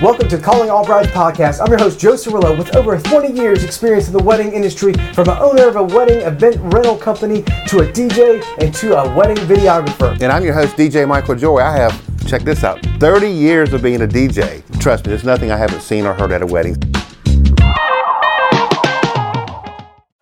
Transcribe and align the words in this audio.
Welcome 0.00 0.28
to 0.28 0.38
Calling 0.38 0.70
All 0.70 0.86
Brides 0.86 1.08
podcast. 1.08 1.60
I'm 1.60 1.70
your 1.70 1.78
host, 1.80 1.98
Joe 1.98 2.12
Cirillo, 2.12 2.56
with 2.56 2.76
over 2.76 2.96
20 3.00 3.32
years 3.32 3.64
experience 3.64 4.06
in 4.06 4.12
the 4.12 4.22
wedding 4.22 4.52
industry, 4.52 4.92
from 5.12 5.28
an 5.28 5.38
owner 5.38 5.66
of 5.66 5.74
a 5.74 5.82
wedding 5.82 6.20
event 6.20 6.56
rental 6.72 6.96
company 6.96 7.42
to 7.66 7.80
a 7.80 7.92
DJ 7.92 8.40
and 8.60 8.72
to 8.76 8.96
a 8.96 9.16
wedding 9.16 9.38
videographer. 9.38 10.12
And 10.22 10.30
I'm 10.30 10.44
your 10.44 10.54
host, 10.54 10.76
DJ 10.76 11.08
Michael 11.08 11.34
Joye. 11.34 11.58
I 11.58 11.76
have, 11.76 12.28
check 12.28 12.42
this 12.42 12.62
out, 12.62 12.80
30 13.00 13.28
years 13.28 13.72
of 13.72 13.82
being 13.82 14.02
a 14.02 14.06
DJ. 14.06 14.62
Trust 14.80 15.04
me, 15.04 15.08
there's 15.10 15.24
nothing 15.24 15.50
I 15.50 15.56
haven't 15.56 15.80
seen 15.80 16.06
or 16.06 16.14
heard 16.14 16.30
at 16.30 16.42
a 16.42 16.46
wedding. 16.46 16.76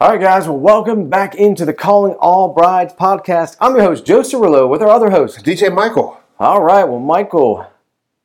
All 0.01 0.09
right, 0.09 0.19
guys, 0.19 0.49
well, 0.49 0.59
welcome 0.59 1.11
back 1.11 1.35
into 1.35 1.67
the 1.67 1.75
Calling 1.75 2.15
All 2.15 2.55
Brides 2.55 2.95
podcast. 2.95 3.59
I'm 3.61 3.75
your 3.75 3.85
host, 3.85 4.07
Joe 4.07 4.21
Cirillo, 4.21 4.71
with 4.71 4.81
our 4.81 4.89
other 4.89 5.11
host, 5.11 5.45
DJ 5.45 5.71
Michael. 5.71 6.19
All 6.39 6.63
right, 6.63 6.85
well, 6.85 6.99
Michael, 6.99 7.67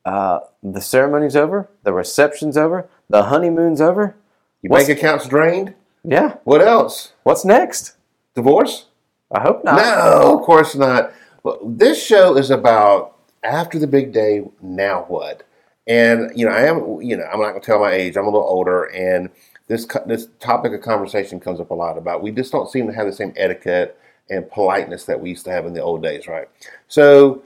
uh, 0.04 0.40
the 0.62 0.80
ceremony's 0.80 1.36
over, 1.36 1.68
the 1.84 1.92
reception's 1.92 2.56
over, 2.56 2.88
the 3.08 3.24
honeymoon's 3.24 3.80
over. 3.80 4.16
Your 4.62 4.70
What's- 4.70 4.86
bank 4.86 4.98
account's 4.98 5.28
drained. 5.28 5.74
Yeah, 6.04 6.36
What 6.44 6.60
else? 6.62 7.12
what's 7.22 7.44
next? 7.44 7.92
Divorce? 8.34 8.86
I 9.30 9.40
hope 9.40 9.64
not. 9.64 9.76
No, 9.76 10.38
of 10.38 10.44
course 10.44 10.74
not. 10.74 11.12
Well, 11.44 11.58
this 11.64 12.04
show 12.04 12.36
is 12.36 12.50
about 12.50 13.16
after 13.44 13.78
the 13.78 13.86
big 13.86 14.12
day, 14.12 14.42
now 14.60 15.04
what? 15.08 15.44
And 15.86 16.30
you 16.36 16.44
know, 16.46 16.52
I 16.52 16.62
am. 16.62 17.00
You 17.02 17.16
know, 17.16 17.24
I'm 17.24 17.40
not 17.40 17.50
going 17.50 17.60
to 17.60 17.66
tell 17.66 17.78
my 17.80 17.92
age. 17.92 18.16
I'm 18.16 18.24
a 18.24 18.30
little 18.30 18.42
older, 18.46 18.84
and 18.84 19.30
this 19.68 19.84
co- 19.84 20.04
this 20.06 20.28
topic 20.38 20.72
of 20.72 20.80
conversation 20.80 21.40
comes 21.40 21.58
up 21.60 21.70
a 21.70 21.74
lot 21.74 21.98
about. 21.98 22.22
We 22.22 22.30
just 22.30 22.52
don't 22.52 22.70
seem 22.70 22.86
to 22.86 22.92
have 22.92 23.06
the 23.06 23.12
same 23.12 23.32
etiquette 23.36 23.98
and 24.30 24.48
politeness 24.50 25.04
that 25.06 25.20
we 25.20 25.30
used 25.30 25.44
to 25.46 25.50
have 25.50 25.66
in 25.66 25.72
the 25.74 25.82
old 25.82 26.02
days, 26.02 26.28
right? 26.28 26.48
So, 26.88 27.42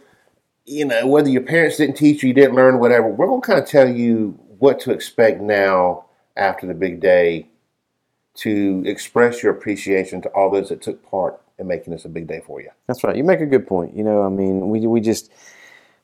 you 0.66 0.84
know, 0.84 1.06
whether 1.06 1.29
your 1.29 1.43
parents 1.43 1.77
didn't 1.77 1.97
teach 1.97 2.23
you, 2.23 2.29
you 2.29 2.34
didn't 2.34 2.56
learn, 2.56 2.79
whatever, 2.79 3.09
we're 3.09 3.27
going 3.27 3.41
to 3.41 3.47
kind 3.47 3.62
of 3.62 3.69
tell 3.69 3.88
you 3.88 4.38
what 4.59 4.80
to 4.80 4.91
expect 4.91 5.41
now 5.41 6.05
after 6.37 6.66
the 6.66 6.75
big 6.75 7.01
day 7.01 7.48
to 8.34 8.83
express 8.84 9.42
your 9.42 9.53
appreciation 9.53 10.20
to 10.23 10.28
all 10.31 10.50
those 10.50 10.69
that 10.69 10.83
took 10.83 11.03
part 11.08 11.41
in 11.58 11.67
making 11.67 11.92
this 11.92 12.05
a 12.05 12.08
big 12.08 12.27
day 12.27 12.42
for 12.47 12.61
you. 12.61 12.69
That's 12.86 13.03
right. 13.03 13.17
You 13.17 13.25
make 13.25 13.41
a 13.41 13.47
good 13.47 13.67
point. 13.67 13.97
You 13.97 14.05
know, 14.05 14.23
I 14.23 14.28
mean, 14.28 14.69
we 14.69 14.86
we 14.86 15.00
just 15.00 15.31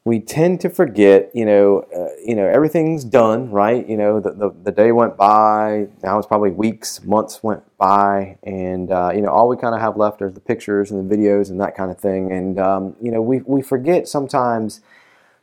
we 0.04 0.18
tend 0.20 0.60
to 0.62 0.68
forget. 0.70 1.30
You 1.34 1.44
know, 1.46 1.84
uh, 1.96 2.08
you 2.24 2.34
know, 2.34 2.46
everything's 2.46 3.04
done, 3.04 3.50
right? 3.50 3.88
You 3.88 3.96
know, 3.96 4.20
the, 4.20 4.32
the 4.32 4.50
the 4.64 4.72
day 4.72 4.92
went 4.92 5.16
by. 5.16 5.88
Now 6.02 6.18
it's 6.18 6.26
probably 6.26 6.50
weeks, 6.50 7.02
months 7.04 7.42
went 7.42 7.62
by, 7.78 8.38
and 8.42 8.90
uh, 8.90 9.12
you 9.14 9.20
know, 9.22 9.28
all 9.30 9.48
we 9.48 9.56
kind 9.56 9.74
of 9.74 9.80
have 9.80 9.96
left 9.96 10.20
are 10.22 10.30
the 10.30 10.40
pictures 10.40 10.90
and 10.90 11.08
the 11.10 11.16
videos 11.16 11.50
and 11.50 11.60
that 11.60 11.76
kind 11.76 11.90
of 11.90 11.98
thing. 11.98 12.32
And 12.32 12.58
um, 12.58 12.96
you 13.00 13.10
know, 13.12 13.22
we 13.22 13.40
we 13.46 13.62
forget 13.62 14.08
sometimes 14.08 14.80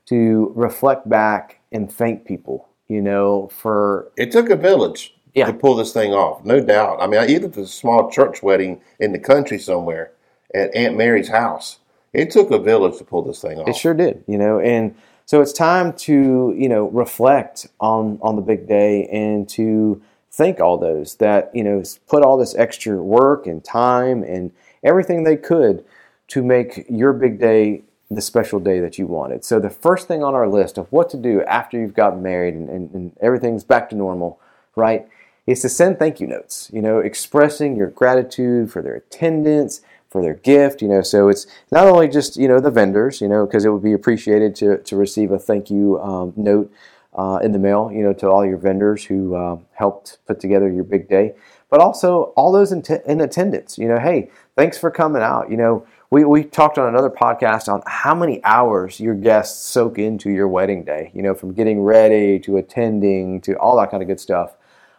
to 0.07 0.51
reflect 0.55 1.07
back 1.07 1.59
and 1.71 1.91
thank 1.91 2.25
people. 2.25 2.67
You 2.87 3.01
know, 3.01 3.47
for 3.49 4.11
It 4.17 4.31
took 4.31 4.49
a 4.49 4.55
village 4.55 5.13
Yeah. 5.35 5.45
to 5.45 5.53
pull 5.53 5.75
this 5.75 5.93
thing 5.93 6.11
off, 6.11 6.43
no 6.43 6.59
doubt. 6.59 6.97
I 6.99 7.05
mean, 7.07 7.29
even 7.29 7.51
if 7.51 7.57
it's 7.57 7.69
a 7.69 7.73
small 7.73 8.09
church 8.09 8.41
wedding 8.41 8.81
in 8.99 9.11
the 9.11 9.19
country 9.19 9.59
somewhere 9.59 10.11
at 10.55 10.73
Aunt 10.75 10.97
Mary's 10.97 11.29
house, 11.29 11.77
it 12.13 12.31
took 12.31 12.51
a 12.51 12.59
village 12.59 12.97
to 12.97 13.03
pull 13.03 13.21
this 13.21 13.41
thing 13.41 13.59
off. 13.59 13.67
It 13.67 13.75
sure 13.75 13.93
did, 13.93 14.23
you 14.27 14.37
know, 14.37 14.59
and 14.59 14.95
so 15.25 15.41
it's 15.41 15.53
time 15.53 15.93
to 15.93 16.55
you 16.57 16.69
know 16.69 16.89
reflect 16.89 17.67
on 17.79 18.19
on 18.21 18.35
the 18.35 18.41
big 18.41 18.67
day 18.67 19.07
and 19.07 19.47
to 19.49 20.01
thank 20.31 20.59
all 20.59 20.77
those 20.77 21.15
that 21.15 21.51
you 21.53 21.63
know 21.63 21.83
put 22.07 22.23
all 22.23 22.37
this 22.37 22.55
extra 22.55 22.95
work 23.01 23.45
and 23.45 23.63
time 23.63 24.23
and 24.23 24.51
everything 24.83 25.23
they 25.23 25.37
could 25.37 25.83
to 26.29 26.43
make 26.43 26.85
your 26.89 27.13
big 27.13 27.39
day 27.39 27.83
the 28.11 28.21
special 28.21 28.59
day 28.59 28.79
that 28.79 28.97
you 28.97 29.05
wanted. 29.05 29.45
So 29.45 29.59
the 29.59 29.69
first 29.69 30.07
thing 30.07 30.23
on 30.23 30.33
our 30.33 30.47
list 30.47 30.77
of 30.77 30.91
what 30.91 31.09
to 31.11 31.17
do 31.17 31.43
after 31.43 31.79
you've 31.79 31.93
gotten 31.93 32.23
married 32.23 32.55
and, 32.55 32.69
and, 32.69 32.91
and 32.91 33.17
everything's 33.21 33.63
back 33.63 33.89
to 33.91 33.95
normal, 33.95 34.39
right, 34.75 35.07
is 35.45 35.61
to 35.61 35.69
send 35.69 35.99
thank 35.99 36.19
you 36.19 36.27
notes. 36.27 36.69
You 36.73 36.81
know, 36.81 36.99
expressing 36.99 37.75
your 37.75 37.87
gratitude 37.87 38.71
for 38.71 38.81
their 38.81 38.95
attendance, 38.95 39.81
for 40.09 40.21
their 40.21 40.35
gift. 40.35 40.81
You 40.81 40.87
know, 40.87 41.01
so 41.01 41.29
it's 41.29 41.47
not 41.71 41.87
only 41.87 42.07
just 42.07 42.37
you 42.37 42.47
know 42.47 42.59
the 42.59 42.71
vendors, 42.71 43.21
you 43.21 43.27
know, 43.27 43.45
because 43.45 43.65
it 43.65 43.69
would 43.69 43.83
be 43.83 43.93
appreciated 43.93 44.55
to 44.55 44.77
to 44.77 44.95
receive 44.95 45.31
a 45.31 45.39
thank 45.39 45.69
you 45.69 45.99
um, 46.01 46.33
note 46.35 46.71
uh, 47.13 47.39
in 47.41 47.51
the 47.51 47.59
mail. 47.59 47.91
You 47.91 48.03
know, 48.03 48.13
to 48.13 48.29
all 48.29 48.45
your 48.45 48.57
vendors 48.57 49.05
who 49.05 49.35
uh, 49.35 49.57
helped 49.73 50.17
put 50.25 50.39
together 50.39 50.71
your 50.71 50.83
big 50.83 51.07
day, 51.07 51.35
but 51.69 51.79
also 51.79 52.33
all 52.35 52.51
those 52.51 52.71
in, 52.71 52.81
t- 52.81 52.97
in 53.05 53.21
attendance. 53.21 53.77
You 53.77 53.87
know, 53.87 53.99
hey, 53.99 54.29
thanks 54.55 54.77
for 54.77 54.91
coming 54.91 55.21
out. 55.21 55.49
You 55.49 55.57
know. 55.57 55.85
We, 56.11 56.25
we 56.25 56.43
talked 56.43 56.79
on 56.79 56.87
another 56.87 57.11
podcast 57.11 57.71
on 57.71 57.83
how 57.85 58.15
many 58.15 58.43
hours 58.43 58.99
your 58.99 59.13
guests 59.13 59.67
soak 59.67 59.99
into 59.99 60.31
your 60.31 60.47
wedding 60.47 60.83
day, 60.83 61.11
you 61.13 61.21
know, 61.21 61.35
from 61.35 61.53
getting 61.53 61.81
ready 61.81 62.39
to 62.39 62.57
attending 62.57 63.41
to 63.41 63.53
all 63.59 63.77
that 63.77 63.91
kind 63.91 64.01
of 64.01 64.07
good 64.07 64.19
stuff. 64.19 64.57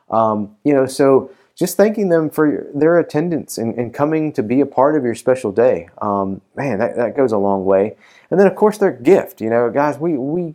Um, 0.09 0.54
you 0.62 0.72
know, 0.72 0.87
so 0.87 1.32
just 1.60 1.76
thanking 1.76 2.09
them 2.09 2.31
for 2.31 2.66
their 2.75 2.98
attendance 2.98 3.59
and, 3.59 3.75
and 3.75 3.93
coming 3.93 4.32
to 4.32 4.43
be 4.43 4.62
a 4.62 4.66
part 4.66 4.97
of 4.97 5.04
your 5.04 5.15
special 5.15 5.53
day. 5.53 5.91
Um, 6.00 6.41
man, 6.56 6.78
that, 6.78 6.97
that 6.97 7.15
goes 7.15 7.32
a 7.32 7.37
long 7.37 7.66
way. 7.66 7.97
And 8.31 8.41
then, 8.41 8.47
of 8.47 8.56
course, 8.56 8.78
their 8.78 8.93
gift. 8.93 9.43
You 9.43 9.50
know, 9.50 9.69
guys, 9.69 9.99
we, 9.99 10.16
we 10.16 10.54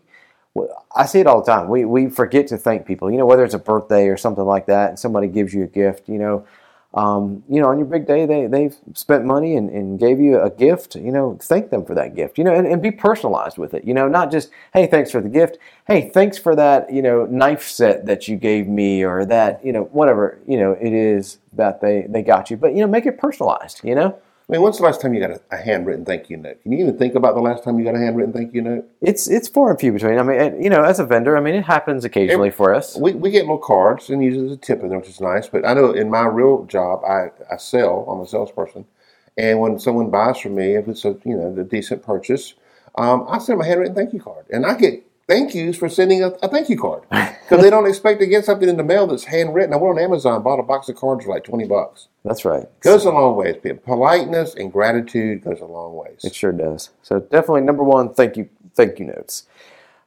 I 0.96 1.06
see 1.06 1.20
it 1.20 1.28
all 1.28 1.44
the 1.44 1.52
time. 1.52 1.70
We, 1.70 1.86
we 1.86 2.10
forget 2.10 2.48
to 2.48 2.58
thank 2.58 2.88
people. 2.88 3.12
You 3.12 3.20
know, 3.20 3.26
whether 3.28 3.44
it's 3.44 3.54
a 3.54 3.60
birthday 3.60 4.08
or 4.08 4.18
something 4.18 4.46
like 4.46 4.66
that, 4.66 4.90
and 4.90 5.00
somebody 5.00 5.28
gives 5.28 5.54
you 5.54 5.64
a 5.64 5.68
gift. 5.68 6.10
You 6.10 6.18
know, 6.18 6.48
um, 6.96 7.44
you 7.50 7.60
know, 7.62 7.68
on 7.68 7.78
your 7.78 7.88
big 7.88 8.08
day, 8.08 8.26
they 8.26 8.48
they've 8.48 8.76
spent 8.94 9.26
money 9.26 9.58
and, 9.58 9.70
and 9.70 10.00
gave 10.00 10.20
you 10.20 10.40
a 10.40 10.50
gift. 10.50 10.96
You 10.96 11.12
know, 11.12 11.38
thank 11.42 11.70
them 11.70 11.86
for 11.86 11.94
that 11.94 12.16
gift. 12.16 12.38
You 12.38 12.46
know, 12.46 12.56
and, 12.56 12.66
and 12.66 12.82
be 12.82 12.90
personalized 12.92 13.58
with 13.58 13.74
it. 13.74 13.84
You 13.84 13.94
know, 13.94 14.08
not 14.08 14.32
just 14.32 14.50
hey, 14.74 14.88
thanks 14.88 15.12
for 15.12 15.20
the 15.22 15.28
gift. 15.28 15.58
Hey, 15.88 16.10
thanks 16.10 16.38
for 16.38 16.56
that. 16.56 16.92
You 16.92 17.02
know, 17.02 17.26
knife 17.26 17.64
set 17.64 18.06
that 18.06 18.30
you 18.30 18.38
gave 18.38 18.68
me, 18.68 19.04
or 19.04 19.26
that 19.26 19.64
you 19.66 19.74
know, 19.74 19.84
whatever 19.92 20.40
you 20.48 20.58
know 20.58 20.72
it 20.80 20.94
is 20.94 21.40
that 21.54 21.82
they 21.82 22.06
they 22.08 22.22
got 22.22 22.50
you. 22.50 22.56
But 22.56 22.74
you 22.74 22.82
know, 22.82 22.88
make 22.88 23.06
it 23.06 23.18
personalized. 23.18 23.82
You 23.84 23.96
know. 23.96 24.20
I 24.48 24.52
mean, 24.52 24.62
when's 24.62 24.78
the 24.78 24.84
last 24.84 25.02
time 25.02 25.16
you 25.16 25.20
got 25.20 25.32
a, 25.32 25.42
a 25.52 25.58
handwritten 25.58 26.06
thank 26.06 26.30
you 26.30 26.38
note? 26.38 26.62
Can 26.62 26.72
you 26.72 26.80
even 26.80 26.98
think 27.00 27.16
about 27.16 27.34
the 27.34 27.42
last 27.42 27.64
time 27.64 27.80
you 27.80 27.86
got 27.86 27.96
a 27.96 28.00
handwritten 28.00 28.32
thank 28.32 28.54
you 28.54 28.62
note? 28.62 28.88
It's 29.02 29.28
it's 29.28 29.48
far 29.48 29.72
and 29.72 29.80
few 29.80 29.92
between. 29.92 30.20
I 30.20 30.24
mean, 30.24 30.40
and, 30.40 30.64
you 30.64 30.70
know, 30.70 30.84
as 30.84 31.00
a 31.00 31.06
vendor, 31.06 31.36
I 31.36 31.40
mean, 31.40 31.56
it 31.56 31.66
happens 31.66 32.06
occasionally 32.06 32.52
for 32.52 32.74
us. 32.74 32.96
We, 32.96 33.14
we 33.14 33.32
get 33.32 33.42
little 33.42 33.58
cards 33.58 34.10
and 34.10 34.24
usually 34.24 34.46
there's 34.46 34.58
a 34.58 34.62
tip 34.62 34.84
in 34.84 34.90
there, 34.90 35.00
which 35.00 35.10
is 35.10 35.20
nice. 35.20 35.48
But 35.48 35.68
I 35.68 35.74
know 35.74 35.92
in 35.92 36.12
my 36.12 36.26
real 36.26 36.66
job, 36.66 37.04
I, 37.04 37.32
I 37.52 37.58
sell. 37.58 38.06
I'm 38.08 38.22
a 38.22 38.28
salesperson, 38.28 38.86
and 39.36 39.60
when 39.60 39.80
someone 39.80 40.12
buys 40.12 40.38
from 40.38 40.56
me, 40.56 40.76
if 40.76 40.88
it's 40.88 41.06
a 41.06 41.18
you 41.26 41.36
know 41.36 41.56
a 41.60 41.64
decent 41.64 42.04
purchase, 42.04 42.54
um, 43.00 43.26
I 43.28 43.40
send 43.40 43.60
them 43.60 43.66
a 43.66 43.68
handwritten 43.68 43.96
thank 43.96 44.14
you 44.14 44.20
card, 44.20 44.46
and 44.52 44.64
I 44.64 44.76
get 44.76 45.04
thank 45.28 45.56
yous 45.56 45.78
for 45.78 45.90
sending 45.90 46.24
a, 46.24 46.30
a 46.42 46.48
thank 46.48 46.70
you 46.70 46.78
card 46.78 47.04
because 47.10 47.62
they 47.62 47.70
don't 47.70 47.88
expect 47.88 48.20
to 48.20 48.28
get 48.28 48.46
something 48.46 48.70
in 48.70 48.78
the 48.78 48.84
mail 48.84 49.08
that's 49.08 49.26
handwritten. 49.26 49.74
I 49.74 49.78
went 49.78 49.98
on 49.98 50.04
Amazon, 50.04 50.44
bought 50.44 50.60
a 50.60 50.64
box 50.64 50.90
of 50.90 50.96
cards 50.96 51.26
for 51.26 51.32
like 51.32 51.44
twenty 51.44 51.66
bucks. 51.66 52.08
That's 52.24 52.46
right. 52.46 52.68
Goes 52.82 53.06
a 53.06 53.12
long 53.12 53.36
ways. 53.36 53.56
Politeness 53.84 54.56
and 54.56 54.72
gratitude 54.72 55.44
goes 55.44 55.60
a 55.62 55.66
long 55.66 55.96
ways. 55.96 56.22
It 56.24 56.36
sure 56.36 56.52
does. 56.52 56.90
So 57.02 57.20
definitely 57.20 57.62
number 57.62 57.84
one, 57.84 58.14
thank 58.14 58.38
you, 58.38 58.50
thank 58.74 59.00
you 59.00 59.06
notes. 59.06 59.48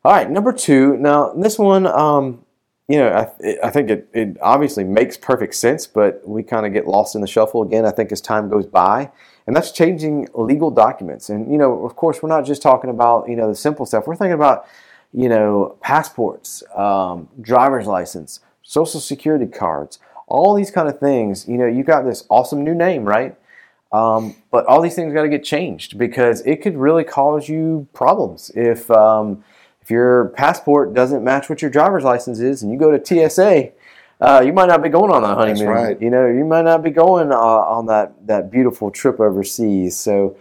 All 0.05 0.13
right, 0.13 0.31
number 0.31 0.53
two. 0.53 0.97
Now 0.97 1.33
this 1.33 1.59
one, 1.59 1.87
um, 1.87 2.45
you 2.89 2.97
know, 2.97 3.09
I, 3.11 3.57
I 3.63 3.71
think 3.71 3.91
it, 3.91 4.09
it 4.15 4.39
obviously 4.41 4.83
makes 4.83 5.17
perfect 5.19 5.55
sense, 5.55 5.87
but 5.87 6.27
we 6.27 6.43
kind 6.43 6.65
of 6.65 6.73
get 6.73 6.87
lost 6.87 7.15
in 7.15 7.21
the 7.21 7.27
shuffle 7.27 7.63
again. 7.63 7.85
I 7.85 7.91
think 7.91 8.11
as 8.11 8.21
time 8.23 8.49
goes 8.49 8.67
by, 8.67 9.11
and 9.47 9.55
that's 9.55 9.73
changing 9.73 10.29
legal 10.35 10.71
documents. 10.71 11.29
And 11.29 11.53
you 11.53 11.59
know, 11.59 11.85
of 11.85 11.97
course, 11.97 12.23
we're 12.23 12.31
not 12.31 12.47
just 12.47 12.63
talking 12.63 12.89
about 12.89 13.29
you 13.29 13.37
know 13.37 13.49
the 13.49 13.55
simple 13.55 13.85
stuff. 13.85 14.07
We're 14.07 14.17
thinking 14.17 14.33
about 14.33 14.67
you 15.13 15.29
know 15.29 15.77
passports, 15.81 16.63
um, 16.75 17.29
driver's 17.41 17.87
license, 17.87 18.41
social 18.63 19.01
security 19.01 19.47
cards, 19.47 19.99
all 20.27 20.55
these 20.55 20.71
kind 20.71 20.89
of 20.89 21.01
things. 21.01 21.49
You 21.49 21.59
know, 21.59 21.67
you 21.67 21.83
got 21.83 22.03
this 22.03 22.25
awesome 22.29 22.65
new 22.65 22.75
name, 22.75 23.05
right? 23.05 23.37
Um, 23.91 24.37
but 24.51 24.67
all 24.67 24.83
these 24.83 24.95
things 24.95 25.15
got 25.15 25.23
to 25.23 25.29
get 25.29 25.43
changed 25.43 25.97
because 25.97 26.43
it 26.43 26.57
could 26.61 26.77
really 26.77 27.05
cause 27.05 27.49
you 27.49 27.89
problems 27.95 28.51
if 28.55 28.91
um, 28.91 29.43
if 29.81 29.91
your 29.91 30.27
passport 30.37 30.93
doesn't 30.93 31.25
match 31.25 31.49
what 31.49 31.63
your 31.63 31.71
driver's 31.71 32.05
license 32.05 32.41
is, 32.41 32.63
and 32.63 32.71
you 32.71 32.79
go 32.79 32.97
to 32.97 33.29
TSA. 33.31 33.71
Uh, 34.21 34.43
you 34.45 34.53
might 34.53 34.67
not 34.67 34.83
be 34.83 34.89
going 34.89 35.13
on 35.13 35.23
that 35.23 35.37
honeymoon. 35.37 35.69
right. 35.69 36.03
You 36.03 36.11
know, 36.11 36.27
you 36.27 36.45
might 36.45 36.65
not 36.65 36.83
be 36.83 36.91
going 36.91 37.31
uh, 37.31 37.37
on 37.37 37.87
that 37.87 38.27
that 38.27 38.51
beautiful 38.51 38.91
trip 38.91 39.21
overseas. 39.21 39.97
So, 39.97 40.37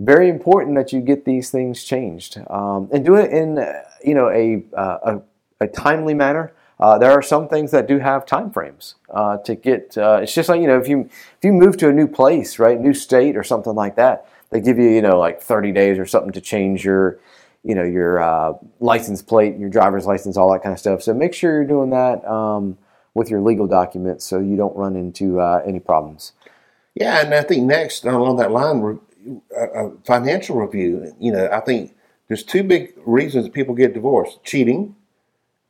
very 0.00 0.30
important 0.30 0.76
that 0.76 0.92
you 0.92 1.00
get 1.00 1.24
these 1.24 1.50
things 1.50 1.84
changed 1.84 2.38
um, 2.48 2.88
and 2.92 3.04
do 3.04 3.14
it 3.16 3.30
in 3.30 3.56
you 4.04 4.14
know 4.14 4.30
a 4.30 4.64
uh, 4.76 5.20
a, 5.60 5.64
a 5.64 5.68
timely 5.68 6.14
manner. 6.14 6.52
Uh, 6.78 6.96
there 6.96 7.10
are 7.10 7.20
some 7.20 7.46
things 7.46 7.70
that 7.72 7.86
do 7.86 7.98
have 7.98 8.24
time 8.24 8.50
frames 8.50 8.94
uh, 9.10 9.36
to 9.38 9.54
get. 9.54 9.96
Uh, 9.98 10.20
it's 10.22 10.34
just 10.34 10.48
like 10.48 10.60
you 10.60 10.66
know, 10.66 10.78
if 10.78 10.88
you 10.88 11.02
if 11.02 11.44
you 11.44 11.52
move 11.52 11.76
to 11.76 11.88
a 11.88 11.92
new 11.92 12.08
place, 12.08 12.58
right, 12.58 12.80
new 12.80 12.94
state 12.94 13.36
or 13.36 13.44
something 13.44 13.74
like 13.74 13.96
that, 13.96 14.26
they 14.48 14.60
give 14.60 14.78
you 14.78 14.88
you 14.88 15.02
know 15.02 15.18
like 15.18 15.42
30 15.42 15.72
days 15.72 15.98
or 15.98 16.06
something 16.06 16.32
to 16.32 16.40
change 16.40 16.82
your 16.84 17.18
you 17.62 17.74
know 17.74 17.84
your 17.84 18.22
uh, 18.22 18.54
license 18.80 19.20
plate, 19.20 19.58
your 19.58 19.68
driver's 19.68 20.06
license, 20.06 20.38
all 20.38 20.50
that 20.52 20.62
kind 20.62 20.72
of 20.72 20.78
stuff. 20.78 21.02
So 21.02 21.12
make 21.12 21.34
sure 21.34 21.52
you're 21.52 21.64
doing 21.64 21.90
that 21.90 22.24
um, 22.26 22.78
with 23.12 23.28
your 23.28 23.42
legal 23.42 23.66
documents 23.66 24.24
so 24.24 24.40
you 24.40 24.56
don't 24.56 24.74
run 24.74 24.96
into 24.96 25.40
uh, 25.40 25.62
any 25.66 25.80
problems. 25.80 26.32
Yeah, 26.94 27.20
and 27.20 27.34
I 27.34 27.42
think 27.42 27.64
next 27.64 28.06
along 28.06 28.38
that 28.38 28.50
line, 28.50 28.98
a, 29.56 29.64
a 29.64 29.92
financial 30.04 30.56
review. 30.56 31.14
You 31.18 31.32
know, 31.32 31.48
I 31.52 31.60
think 31.60 31.94
there's 32.28 32.44
two 32.44 32.62
big 32.62 32.92
reasons 33.04 33.48
people 33.48 33.74
get 33.74 33.94
divorced: 33.94 34.42
cheating 34.44 34.96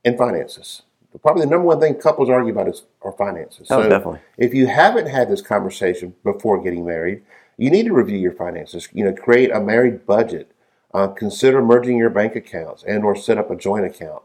and 0.04 0.16
finances. 0.16 0.82
Probably 1.22 1.44
the 1.44 1.50
number 1.50 1.66
one 1.66 1.80
thing 1.80 1.96
couples 1.96 2.30
argue 2.30 2.52
about 2.52 2.68
is 2.68 2.84
are 3.02 3.12
finances. 3.12 3.66
Oh, 3.70 3.82
definitely. 3.88 4.20
If 4.38 4.54
you 4.54 4.68
haven't 4.68 5.08
had 5.08 5.28
this 5.28 5.42
conversation 5.42 6.14
before 6.22 6.62
getting 6.62 6.84
married, 6.84 7.22
you 7.56 7.70
need 7.70 7.86
to 7.86 7.92
review 7.92 8.18
your 8.18 8.32
finances. 8.32 8.88
You 8.92 9.04
know, 9.04 9.12
create 9.12 9.50
a 9.50 9.60
married 9.60 10.06
budget. 10.06 10.52
Uh, 10.92 11.06
consider 11.08 11.62
merging 11.62 11.96
your 11.96 12.10
bank 12.10 12.34
accounts 12.34 12.82
and 12.82 13.04
or 13.04 13.14
set 13.14 13.38
up 13.38 13.50
a 13.50 13.56
joint 13.56 13.84
account. 13.84 14.22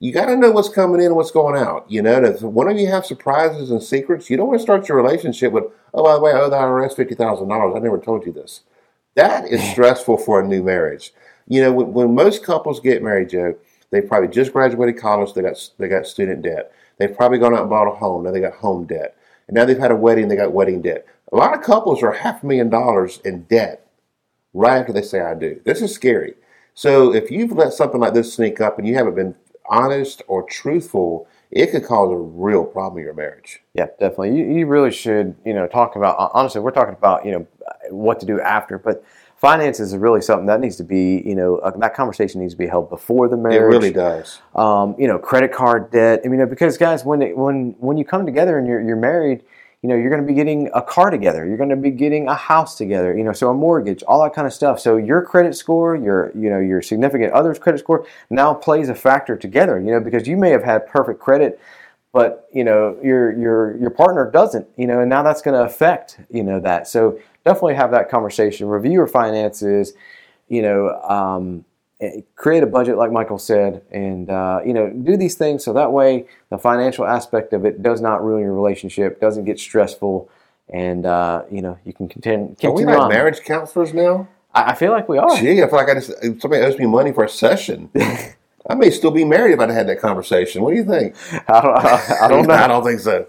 You 0.00 0.12
got 0.12 0.26
to 0.26 0.36
know 0.36 0.52
what's 0.52 0.68
coming 0.68 1.00
in 1.00 1.06
and 1.06 1.16
what's 1.16 1.32
going 1.32 1.60
out. 1.60 1.90
You 1.90 2.02
know, 2.02 2.22
if 2.24 2.42
one 2.42 2.68
of 2.68 2.78
you 2.78 2.86
have 2.86 3.04
surprises 3.04 3.70
and 3.70 3.82
secrets, 3.82 4.30
you 4.30 4.36
don't 4.36 4.48
want 4.48 4.60
to 4.60 4.62
start 4.62 4.88
your 4.88 4.96
relationship 4.96 5.52
with, 5.52 5.64
oh, 5.92 6.04
by 6.04 6.14
the 6.14 6.20
way, 6.20 6.32
I 6.32 6.40
owe 6.40 6.50
the 6.50 6.56
IRS 6.56 6.94
fifty 6.94 7.14
thousand 7.14 7.48
dollars. 7.48 7.74
I 7.76 7.80
never 7.80 7.98
told 7.98 8.24
you 8.24 8.32
this. 8.32 8.60
That 9.14 9.48
is 9.48 9.62
stressful 9.72 10.18
for 10.18 10.40
a 10.40 10.46
new 10.46 10.62
marriage. 10.62 11.12
You 11.48 11.62
know, 11.62 11.72
when, 11.72 11.92
when 11.92 12.14
most 12.14 12.44
couples 12.44 12.78
get 12.78 13.02
married, 13.02 13.30
Joe, 13.30 13.54
they 13.90 14.00
probably 14.00 14.28
just 14.28 14.52
graduated 14.52 14.98
college. 14.98 15.34
They 15.34 15.42
got 15.42 15.70
they 15.78 15.88
got 15.88 16.06
student 16.06 16.42
debt. 16.42 16.72
They've 16.98 17.16
probably 17.16 17.38
gone 17.38 17.54
out 17.54 17.62
and 17.62 17.70
bought 17.70 17.88
a 17.88 17.94
home. 17.94 18.24
Now 18.24 18.30
they 18.30 18.40
got 18.40 18.54
home 18.54 18.86
debt. 18.86 19.16
And 19.48 19.54
now 19.54 19.64
they've 19.64 19.78
had 19.78 19.90
a 19.90 19.96
wedding. 19.96 20.28
They 20.28 20.36
got 20.36 20.52
wedding 20.52 20.82
debt. 20.82 21.06
A 21.32 21.36
lot 21.36 21.54
of 21.54 21.62
couples 21.62 22.02
are 22.02 22.12
half 22.12 22.42
a 22.42 22.46
million 22.46 22.68
dollars 22.68 23.20
in 23.24 23.42
debt 23.44 23.86
right 24.54 24.78
after 24.78 24.92
they 24.92 25.02
say 25.02 25.20
I 25.20 25.34
do. 25.34 25.60
This 25.64 25.82
is 25.82 25.92
scary. 25.92 26.34
So 26.74 27.12
if 27.14 27.30
you've 27.30 27.52
let 27.52 27.72
something 27.72 28.00
like 28.00 28.14
this 28.14 28.32
sneak 28.32 28.60
up 28.60 28.78
and 28.78 28.86
you 28.86 28.94
haven't 28.94 29.14
been 29.14 29.34
honest 29.68 30.22
or 30.28 30.42
truthful, 30.42 31.26
it 31.50 31.70
could 31.70 31.84
cause 31.84 32.12
a 32.12 32.16
real 32.16 32.64
problem 32.64 32.98
in 32.98 33.04
your 33.04 33.14
marriage. 33.14 33.60
Yeah, 33.74 33.86
definitely. 33.98 34.36
You, 34.36 34.44
you 34.46 34.66
really 34.66 34.90
should, 34.90 35.34
you 35.44 35.54
know, 35.54 35.66
talk 35.66 35.96
about, 35.96 36.30
honestly, 36.34 36.60
we're 36.60 36.70
talking 36.70 36.94
about, 36.94 37.24
you 37.24 37.32
know, 37.32 37.46
what 37.90 38.20
to 38.20 38.26
do 38.26 38.40
after, 38.40 38.78
but 38.78 39.04
finances 39.36 39.92
is 39.92 39.98
really 39.98 40.20
something 40.20 40.46
that 40.46 40.60
needs 40.60 40.76
to 40.76 40.84
be, 40.84 41.22
you 41.24 41.34
know, 41.34 41.58
uh, 41.58 41.70
that 41.78 41.94
conversation 41.94 42.40
needs 42.40 42.54
to 42.54 42.58
be 42.58 42.66
held 42.66 42.90
before 42.90 43.28
the 43.28 43.36
marriage. 43.36 43.60
It 43.60 43.64
really 43.64 43.92
does. 43.92 44.40
Um, 44.54 44.94
you 44.98 45.06
know, 45.06 45.18
credit 45.18 45.52
card 45.52 45.90
debt. 45.90 46.22
I 46.24 46.28
mean, 46.28 46.46
because 46.48 46.76
guys, 46.76 47.04
when 47.04 47.22
it, 47.22 47.36
when 47.36 47.74
when 47.78 47.96
you 47.96 48.04
come 48.04 48.26
together 48.26 48.58
and 48.58 48.66
you're 48.66 48.80
you're 48.80 48.96
married, 48.96 49.44
you 49.82 49.88
know, 49.88 49.94
you're 49.94 50.10
going 50.10 50.22
to 50.22 50.26
be 50.26 50.34
getting 50.34 50.70
a 50.74 50.82
car 50.82 51.10
together. 51.10 51.46
You're 51.46 51.56
going 51.56 51.70
to 51.70 51.76
be 51.76 51.90
getting 51.90 52.28
a 52.28 52.34
house 52.34 52.76
together. 52.76 53.16
You 53.16 53.22
know, 53.22 53.32
so 53.32 53.50
a 53.50 53.54
mortgage, 53.54 54.02
all 54.02 54.22
that 54.24 54.34
kind 54.34 54.46
of 54.46 54.52
stuff. 54.52 54.80
So 54.80 54.96
your 54.96 55.22
credit 55.22 55.54
score, 55.54 55.94
your 55.94 56.32
you 56.34 56.50
know, 56.50 56.58
your 56.58 56.82
significant 56.82 57.32
other's 57.32 57.58
credit 57.58 57.78
score 57.78 58.06
now 58.28 58.54
plays 58.54 58.88
a 58.88 58.94
factor 58.94 59.36
together. 59.36 59.78
You 59.80 59.92
know, 59.92 60.00
because 60.00 60.26
you 60.26 60.36
may 60.36 60.50
have 60.50 60.64
had 60.64 60.86
perfect 60.86 61.20
credit 61.20 61.60
but 62.12 62.48
you 62.52 62.64
know 62.64 62.96
your 63.02 63.38
your 63.38 63.76
your 63.78 63.90
partner 63.90 64.30
doesn't 64.30 64.66
you 64.76 64.86
know 64.86 65.00
and 65.00 65.10
now 65.10 65.22
that's 65.22 65.42
going 65.42 65.54
to 65.54 65.62
affect 65.62 66.18
you 66.30 66.42
know 66.42 66.58
that 66.60 66.88
so 66.88 67.18
definitely 67.44 67.74
have 67.74 67.90
that 67.90 68.08
conversation 68.08 68.66
review 68.66 68.92
your 68.92 69.06
finances 69.06 69.92
you 70.48 70.62
know 70.62 70.88
um, 71.02 71.64
create 72.36 72.62
a 72.62 72.66
budget 72.66 72.96
like 72.96 73.10
michael 73.10 73.38
said 73.38 73.82
and 73.90 74.30
uh, 74.30 74.60
you 74.64 74.72
know 74.72 74.88
do 74.90 75.16
these 75.16 75.34
things 75.34 75.64
so 75.64 75.72
that 75.72 75.92
way 75.92 76.26
the 76.50 76.58
financial 76.58 77.04
aspect 77.04 77.52
of 77.52 77.64
it 77.64 77.82
does 77.82 78.00
not 78.00 78.24
ruin 78.24 78.42
your 78.42 78.54
relationship 78.54 79.20
doesn't 79.20 79.44
get 79.44 79.58
stressful 79.58 80.30
and 80.68 81.06
uh, 81.06 81.42
you 81.50 81.60
know 81.60 81.78
you 81.84 81.92
can 81.92 82.08
continue, 82.08 82.54
continue 82.54 82.70
are 82.70 82.76
we 82.76 82.84
like 82.84 82.98
on. 82.98 83.08
marriage 83.08 83.40
counselors 83.40 83.92
now 83.92 84.28
I, 84.54 84.72
I 84.72 84.74
feel 84.74 84.92
like 84.92 85.08
we 85.08 85.18
are 85.18 85.36
gee 85.36 85.62
i 85.62 85.66
feel 85.66 85.76
like 85.76 85.88
i 85.88 85.94
just 85.94 86.12
somebody 86.40 86.62
owes 86.62 86.78
me 86.78 86.86
money 86.86 87.12
for 87.12 87.24
a 87.24 87.28
session 87.28 87.90
I 88.70 88.74
may 88.74 88.90
still 88.90 89.10
be 89.10 89.24
married 89.24 89.52
if 89.52 89.60
I'd 89.60 89.70
had 89.70 89.88
that 89.88 89.98
conversation. 89.98 90.62
What 90.62 90.70
do 90.70 90.76
you 90.76 90.84
think? 90.84 91.16
I 91.48 91.60
don't, 91.60 91.76
I, 91.78 92.16
I 92.22 92.28
don't 92.28 92.46
know. 92.48 92.54
I 92.54 92.66
don't 92.66 92.84
think 92.84 93.00
so. 93.00 93.26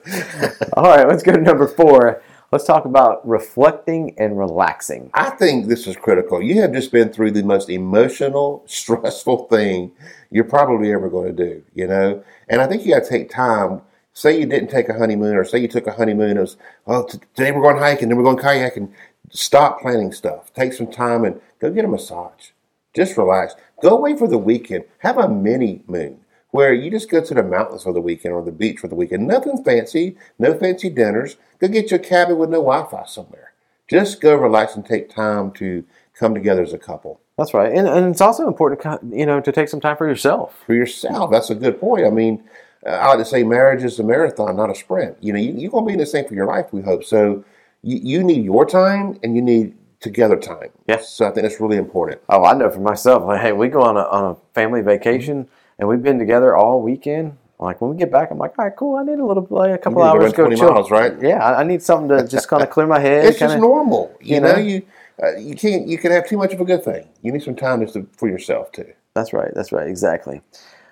All 0.73 0.83
right, 0.83 1.07
let's 1.07 1.23
go 1.23 1.31
to 1.31 1.39
number 1.39 1.65
four. 1.65 2.21
Let's 2.51 2.65
talk 2.65 2.85
about 2.85 3.27
reflecting 3.27 4.15
and 4.17 4.35
relaxing. 4.35 5.11
I 5.13 5.29
think 5.29 5.67
this 5.67 5.85
is 5.85 5.95
critical. 5.95 6.41
You 6.41 6.61
have 6.61 6.73
just 6.73 6.91
been 6.91 7.09
through 7.09 7.31
the 7.31 7.43
most 7.43 7.69
emotional, 7.69 8.63
stressful 8.67 9.45
thing 9.49 9.91
you're 10.31 10.45
probably 10.45 10.91
ever 10.91 11.09
going 11.11 11.35
to 11.35 11.45
do, 11.45 11.63
you 11.75 11.85
know? 11.85 12.23
And 12.47 12.59
I 12.59 12.65
think 12.65 12.83
you 12.83 12.95
got 12.95 13.03
to 13.03 13.09
take 13.09 13.29
time. 13.29 13.83
Say 14.13 14.39
you 14.39 14.47
didn't 14.47 14.71
take 14.71 14.89
a 14.89 14.97
honeymoon, 14.97 15.35
or 15.35 15.45
say 15.45 15.59
you 15.59 15.67
took 15.67 15.85
a 15.85 15.91
honeymoon, 15.91 16.37
it 16.37 16.41
was, 16.41 16.57
well, 16.85 17.07
oh, 17.07 17.19
today 17.35 17.51
we're 17.51 17.61
going 17.61 17.77
hiking, 17.77 18.09
then 18.09 18.17
we're 18.17 18.23
going 18.23 18.37
kayaking. 18.37 18.91
Stop 19.29 19.81
planning 19.81 20.11
stuff. 20.11 20.51
Take 20.55 20.73
some 20.73 20.91
time 20.91 21.25
and 21.25 21.39
go 21.59 21.71
get 21.71 21.85
a 21.85 21.87
massage. 21.87 22.49
Just 22.95 23.15
relax. 23.15 23.53
Go 23.79 23.89
away 23.89 24.17
for 24.17 24.27
the 24.27 24.39
weekend. 24.39 24.85
Have 24.99 25.19
a 25.19 25.29
mini 25.29 25.83
moon 25.85 26.19
where 26.51 26.73
you 26.73 26.89
just 26.89 27.09
go 27.09 27.23
to 27.23 27.33
the 27.33 27.43
mountains 27.43 27.83
for 27.83 27.93
the 27.93 28.01
weekend 28.01 28.33
or 28.33 28.43
the 28.43 28.51
beach 28.51 28.79
for 28.79 28.87
the 28.87 28.95
weekend. 28.95 29.27
Nothing 29.27 29.63
fancy, 29.63 30.17
no 30.37 30.57
fancy 30.57 30.89
dinners. 30.89 31.37
Go 31.59 31.67
get 31.67 31.91
your 31.91 31.99
cabin 31.99 32.37
with 32.37 32.49
no 32.49 32.61
Wi 32.61 32.89
Fi 32.89 33.05
somewhere. 33.05 33.53
Just 33.87 34.21
go 34.21 34.35
relax 34.35 34.75
and 34.75 34.85
take 34.85 35.09
time 35.09 35.51
to 35.51 35.83
come 36.13 36.33
together 36.33 36.61
as 36.61 36.73
a 36.73 36.77
couple. 36.77 37.19
That's 37.37 37.53
right. 37.53 37.71
And, 37.71 37.87
and 37.87 38.11
it's 38.11 38.21
also 38.21 38.47
important 38.47 38.81
to, 38.81 38.99
you 39.17 39.25
know, 39.25 39.39
to 39.39 39.51
take 39.51 39.69
some 39.69 39.79
time 39.79 39.97
for 39.97 40.07
yourself. 40.07 40.61
For 40.65 40.73
yourself. 40.73 41.31
That's 41.31 41.49
a 41.49 41.55
good 41.55 41.79
point. 41.79 42.05
I 42.05 42.09
mean, 42.09 42.43
uh, 42.85 42.89
I 42.89 43.07
like 43.07 43.19
to 43.19 43.25
say 43.25 43.43
marriage 43.43 43.83
is 43.83 43.99
a 43.99 44.03
marathon, 44.03 44.57
not 44.57 44.69
a 44.69 44.75
sprint. 44.75 45.17
You 45.21 45.33
know, 45.33 45.39
you, 45.39 45.53
you're 45.53 45.71
going 45.71 45.85
to 45.85 45.87
be 45.87 45.93
in 45.93 45.99
the 45.99 46.05
same 46.05 46.27
for 46.27 46.33
your 46.33 46.45
life, 46.45 46.73
we 46.73 46.81
hope. 46.81 47.03
So 47.03 47.45
you, 47.81 47.97
you 47.97 48.23
need 48.23 48.43
your 48.43 48.65
time 48.65 49.19
and 49.23 49.35
you 49.35 49.41
need 49.41 49.75
together 50.01 50.37
time. 50.37 50.69
Yes. 50.87 51.09
So 51.09 51.27
I 51.27 51.31
think 51.31 51.43
that's 51.43 51.59
really 51.59 51.77
important. 51.77 52.21
Oh, 52.29 52.43
I 52.43 52.53
know 52.53 52.69
for 52.69 52.79
myself. 52.79 53.23
Like, 53.23 53.41
hey, 53.41 53.53
we 53.53 53.69
go 53.69 53.81
on 53.81 53.97
a, 53.97 54.01
on 54.01 54.31
a 54.31 54.35
family 54.53 54.81
vacation 54.81 55.47
and 55.79 55.87
we've 55.87 56.03
been 56.03 56.19
together 56.19 56.55
all 56.55 56.81
weekend. 56.81 57.37
Like 57.59 57.81
when 57.81 57.91
we 57.91 57.97
get 57.97 58.11
back, 58.11 58.31
I'm 58.31 58.37
like, 58.37 58.57
all 58.57 58.65
right, 58.65 58.75
cool. 58.75 58.95
I 58.95 59.03
need 59.03 59.19
a 59.19 59.25
little, 59.25 59.45
like 59.49 59.71
a 59.71 59.77
couple 59.77 60.01
hours 60.01 60.31
to 60.31 60.37
go 60.37 60.55
chill. 60.55 60.71
Miles, 60.71 60.91
right? 60.91 61.13
Yeah, 61.21 61.43
I, 61.43 61.61
I 61.61 61.63
need 61.63 61.81
something 61.81 62.07
to 62.09 62.25
just 62.25 62.47
kind 62.47 62.63
of 62.63 62.69
clear 62.69 62.87
my 62.87 62.99
head. 62.99 63.25
It's 63.25 63.37
kinda, 63.37 63.55
just 63.55 63.61
normal, 63.61 64.15
you, 64.21 64.35
you 64.35 64.41
know? 64.41 64.53
know. 64.53 64.59
You 64.59 64.85
uh, 65.21 65.35
you 65.35 65.55
can't 65.55 65.85
you 65.87 65.97
can 65.97 66.11
have 66.11 66.27
too 66.27 66.37
much 66.37 66.53
of 66.53 66.61
a 66.61 66.65
good 66.65 66.85
thing. 66.85 67.07
You 67.21 67.33
need 67.33 67.43
some 67.43 67.55
time 67.55 67.81
just 67.81 67.95
to, 67.95 68.07
for 68.15 68.29
yourself 68.29 68.71
too. 68.71 68.93
That's 69.13 69.33
right. 69.33 69.51
That's 69.53 69.73
right. 69.73 69.87
Exactly. 69.87 70.41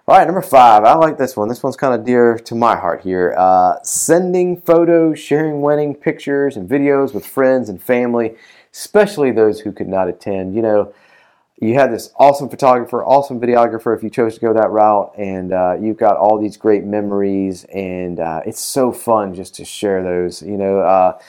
All 0.09 0.17
right, 0.17 0.25
number 0.25 0.41
five. 0.41 0.83
I 0.83 0.95
like 0.95 1.17
this 1.17 1.35
one. 1.35 1.49
This 1.49 1.63
one's 1.63 1.75
kind 1.75 1.93
of 1.93 2.05
dear 2.05 2.37
to 2.37 2.55
my 2.55 2.75
heart 2.75 3.01
here. 3.01 3.35
Uh, 3.37 3.75
sending 3.83 4.59
photos, 4.59 5.19
sharing 5.19 5.61
wedding 5.61 5.95
pictures 5.95 6.57
and 6.57 6.69
videos 6.69 7.13
with 7.13 7.25
friends 7.25 7.69
and 7.69 7.81
family 7.81 8.35
especially 8.77 9.31
those 9.31 9.59
who 9.59 9.71
could 9.71 9.87
not 9.87 10.07
attend. 10.07 10.55
You 10.55 10.61
know, 10.61 10.93
you 11.59 11.73
had 11.73 11.91
this 11.91 12.11
awesome 12.17 12.49
photographer, 12.49 13.03
awesome 13.03 13.39
videographer 13.39 13.95
if 13.95 14.03
you 14.03 14.09
chose 14.09 14.35
to 14.35 14.39
go 14.39 14.53
that 14.53 14.69
route, 14.69 15.11
and 15.17 15.51
uh, 15.51 15.75
you've 15.79 15.97
got 15.97 16.15
all 16.15 16.39
these 16.39 16.55
great 16.55 16.83
memories, 16.83 17.63
and 17.73 18.19
uh, 18.19 18.41
it's 18.45 18.61
so 18.61 18.91
fun 18.91 19.33
just 19.33 19.55
to 19.55 19.65
share 19.65 20.03
those. 20.03 20.43
You 20.43 20.57
know, 20.57 20.79
uh, 20.79 21.19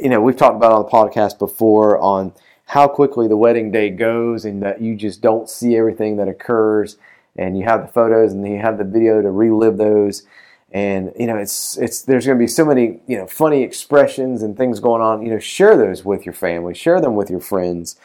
you 0.00 0.10
know, 0.10 0.20
we've 0.20 0.36
talked 0.36 0.56
about 0.56 0.72
on 0.72 0.82
the 0.82 0.90
podcast 0.90 1.38
before 1.38 1.98
on 1.98 2.32
how 2.66 2.88
quickly 2.88 3.26
the 3.26 3.36
wedding 3.38 3.70
day 3.70 3.88
goes, 3.88 4.44
and 4.44 4.62
that 4.62 4.82
you 4.82 4.96
just 4.96 5.22
don't 5.22 5.48
see 5.48 5.76
everything 5.76 6.16
that 6.18 6.28
occurs, 6.28 6.98
and 7.36 7.56
you 7.56 7.64
have 7.64 7.86
the 7.86 7.92
photos 7.92 8.32
and 8.32 8.46
you 8.46 8.58
have 8.58 8.76
the 8.76 8.84
video 8.84 9.22
to 9.22 9.30
relive 9.30 9.78
those 9.78 10.24
and 10.72 11.12
you 11.16 11.26
know 11.26 11.36
it's 11.36 11.78
it's 11.78 12.02
there's 12.02 12.26
going 12.26 12.36
to 12.36 12.42
be 12.42 12.48
so 12.48 12.64
many 12.64 13.00
you 13.06 13.16
know 13.16 13.26
funny 13.26 13.62
expressions 13.62 14.42
and 14.42 14.56
things 14.56 14.80
going 14.80 15.00
on 15.00 15.22
you 15.22 15.30
know 15.30 15.38
share 15.38 15.76
those 15.76 16.04
with 16.04 16.26
your 16.26 16.32
family 16.32 16.74
share 16.74 17.00
them 17.00 17.14
with 17.14 17.30
your 17.30 17.40
friends 17.40 17.96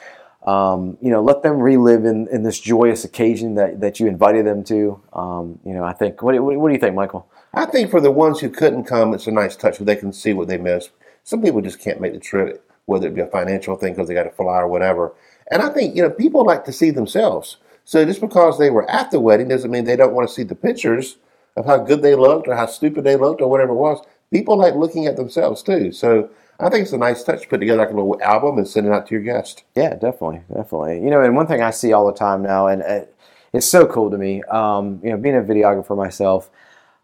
um, 0.46 0.98
you 1.02 1.10
know 1.10 1.22
let 1.22 1.44
them 1.44 1.60
relive 1.60 2.06
in, 2.06 2.28
in 2.30 2.44
this 2.44 2.60
joyous 2.60 3.04
occasion 3.04 3.56
that, 3.56 3.82
that 3.82 4.00
you 4.00 4.08
invited 4.08 4.46
them 4.46 4.64
to. 4.66 5.02
Um, 5.14 5.60
you 5.66 5.74
know 5.74 5.84
i 5.84 5.94
think 5.94 6.22
what, 6.22 6.42
what, 6.42 6.58
what, 6.58 6.70
do 6.70 6.74
you 6.74 6.80
think 6.80 6.96
michael? 6.96 7.30
I 7.54 7.66
think 7.66 7.90
for 7.90 8.00
the 8.00 8.12
ones 8.12 8.40
who 8.40 8.50
couldn't 8.50 8.86
come 8.86 9.14
it's 9.14 9.28
a 9.28 9.32
nice 9.32 9.56
touch 9.56 9.80
where 9.80 9.86
they 9.86 9.96
can 9.96 10.14
see 10.14 10.34
what 10.34 10.48
they 10.48 10.58
missed. 10.58 10.92
Some 11.24 11.42
people 11.42 11.62
just 11.62 11.80
can't 11.80 12.02
make 12.02 12.14
the 12.14 12.20
trip 12.20 12.66
whether 12.86 13.08
it 13.08 13.14
be 13.14 13.22
a 13.22 13.28
financial 13.28 13.76
thing 13.76 13.94
because 13.94 14.08
they 14.08 14.16
got 14.16 14.24
to 14.24 14.32
fly 14.32 14.60
or 14.60 14.68
whatever. 14.68 15.14
And 15.52 15.62
i 15.62 15.70
think 15.70 15.96
you 15.96 16.02
know 16.02 16.10
people 16.10 16.46
like 16.46 16.66
to 16.66 16.72
see 16.72 16.92
themselves. 16.92 17.58
So 17.86 18.06
just 18.06 18.22
because 18.22 18.60
they 18.60 18.70
were 18.70 18.90
at 18.90 19.10
the 19.10 19.20
wedding 19.20 19.48
doesn't 19.48 19.72
mean 19.72 19.84
they 19.84 19.96
don't 19.96 20.14
want 20.14 20.30
to 20.30 20.34
see 20.34 20.44
the 20.44 20.56
pictures 20.56 21.18
of 21.56 21.66
how 21.66 21.78
good 21.78 22.02
they 22.02 22.16
looked 22.16 22.48
or 22.48 22.56
how 22.56 22.68
stupid 22.68 23.04
they 23.04 23.16
looked 23.16 23.42
or 23.42 23.50
whatever 23.50 23.74
it 23.74 23.78
was. 23.78 24.06
People 24.32 24.58
like 24.58 24.76
looking 24.76 25.08
at 25.08 25.18
themselves 25.18 25.64
too. 25.64 25.92
So 25.92 26.30
I 26.60 26.70
think 26.70 26.84
it's 26.84 26.94
a 26.94 26.98
nice 26.98 27.24
touch 27.24 27.44
to 27.44 27.48
put 27.48 27.60
together 27.60 27.80
like 27.80 27.92
a 27.92 27.94
little 27.94 28.22
album 28.22 28.58
and 28.58 28.68
send 28.68 28.86
it 28.86 28.92
out 28.92 29.08
to 29.08 29.16
your 29.16 29.24
guest. 29.24 29.64
Yeah, 29.76 29.96
definitely, 29.96 30.42
definitely. 30.54 31.02
You 31.02 31.10
know, 31.10 31.22
and 31.22 31.36
one 31.36 31.48
thing 31.48 31.62
I 31.62 31.72
see 31.72 31.94
all 31.94 32.06
the 32.06 32.18
time 32.18 32.42
now, 32.42 32.68
and 32.68 32.82
it, 32.82 33.16
it's 33.54 33.66
so 33.66 33.86
cool 33.86 34.12
to 34.12 34.18
me. 34.18 34.44
Um, 34.44 35.00
you 35.02 35.10
know, 35.10 35.18
being 35.18 35.38
a 35.38 35.42
videographer 35.42 35.96
myself, 35.96 36.50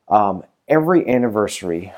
um, 0.10 0.44
every 0.68 1.08
anniversary. 1.08 1.94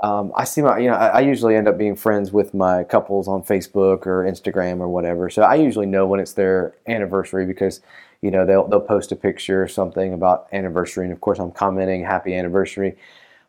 Um, 0.00 0.32
I 0.34 0.44
see 0.44 0.62
my, 0.62 0.78
you 0.78 0.88
know, 0.88 0.96
I, 0.96 1.08
I, 1.08 1.20
usually 1.20 1.54
end 1.54 1.68
up 1.68 1.78
being 1.78 1.94
friends 1.94 2.32
with 2.32 2.54
my 2.54 2.82
couples 2.82 3.28
on 3.28 3.44
Facebook 3.44 4.04
or 4.04 4.24
Instagram 4.24 4.80
or 4.80 4.88
whatever. 4.88 5.30
So 5.30 5.42
I 5.42 5.54
usually 5.54 5.86
know 5.86 6.06
when 6.06 6.18
it's 6.18 6.32
their 6.32 6.74
anniversary 6.88 7.46
because 7.46 7.80
you 8.20 8.32
know 8.32 8.44
they'll 8.44 8.66
they'll 8.66 8.80
post 8.80 9.12
a 9.12 9.16
picture 9.16 9.62
or 9.62 9.68
something 9.68 10.12
about 10.12 10.48
anniversary, 10.52 11.04
and 11.04 11.12
of 11.12 11.20
course 11.20 11.38
I'm 11.38 11.52
commenting 11.52 12.04
happy 12.04 12.34
anniversary. 12.34 12.96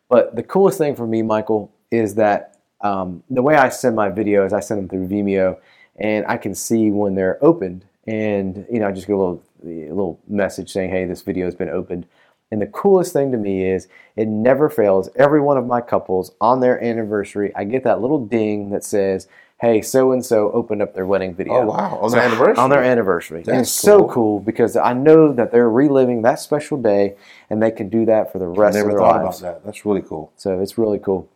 But 0.08 0.36
the 0.36 0.44
coolest 0.44 0.78
thing 0.78 0.94
for 0.94 1.08
me, 1.08 1.22
Michael, 1.22 1.72
is 1.90 2.14
that 2.16 2.53
um, 2.84 3.22
the 3.30 3.42
way 3.42 3.56
I 3.56 3.70
send 3.70 3.96
my 3.96 4.10
videos, 4.10 4.52
I 4.52 4.60
send 4.60 4.78
them 4.80 4.88
through 4.88 5.08
Vimeo, 5.08 5.58
and 5.96 6.24
I 6.28 6.36
can 6.36 6.54
see 6.54 6.90
when 6.90 7.14
they're 7.14 7.38
opened, 7.42 7.84
and 8.06 8.66
you 8.70 8.78
know 8.78 8.88
I 8.88 8.92
just 8.92 9.06
get 9.06 9.14
a 9.14 9.18
little 9.18 9.42
a 9.64 9.88
little 9.90 10.20
message 10.28 10.70
saying, 10.70 10.90
"Hey, 10.90 11.04
this 11.06 11.22
video 11.22 11.46
has 11.46 11.54
been 11.54 11.70
opened." 11.70 12.06
And 12.50 12.62
the 12.62 12.66
coolest 12.66 13.12
thing 13.12 13.32
to 13.32 13.38
me 13.38 13.64
is 13.64 13.88
it 14.14 14.28
never 14.28 14.68
fails. 14.68 15.08
Every 15.16 15.40
one 15.40 15.56
of 15.56 15.66
my 15.66 15.80
couples 15.80 16.30
on 16.40 16.60
their 16.60 16.80
anniversary, 16.80 17.50
I 17.56 17.64
get 17.64 17.82
that 17.82 18.00
little 18.00 18.24
ding 18.24 18.70
that 18.70 18.84
says, 18.84 19.26
hey, 19.60 19.80
so 19.80 20.12
and 20.12 20.24
so 20.24 20.52
opened 20.52 20.82
up 20.82 20.94
their 20.94 21.06
wedding 21.06 21.34
video. 21.34 21.54
Oh 21.54 21.66
wow! 21.66 21.98
On 22.00 22.10
their 22.10 22.20
anniversary. 22.20 22.56
On 22.62 22.70
their 22.70 22.84
anniversary. 22.84 23.38
and 23.38 23.46
That's 23.46 23.68
it's 23.68 23.70
so 23.72 24.00
cool. 24.00 24.08
cool 24.08 24.40
because 24.40 24.76
I 24.76 24.92
know 24.92 25.32
that 25.32 25.52
they're 25.52 25.70
reliving 25.70 26.22
that 26.22 26.38
special 26.38 26.76
day 26.76 27.16
and 27.50 27.62
they 27.62 27.70
can 27.70 27.88
do 27.88 28.04
that 28.06 28.30
for 28.30 28.38
the 28.38 28.46
rest 28.46 28.76
of 28.78 28.84
their 28.84 28.84
life. 28.84 28.84
I 28.84 28.88
never 28.88 28.90
their 28.90 28.98
thought 28.98 29.24
lives. 29.24 29.40
about 29.40 29.54
that. 29.54 29.64
That's 29.64 29.86
really 29.86 30.02
cool. 30.02 30.32
So 30.36 30.60
it's 30.60 30.76
really 30.78 30.98
cool. 30.98 31.28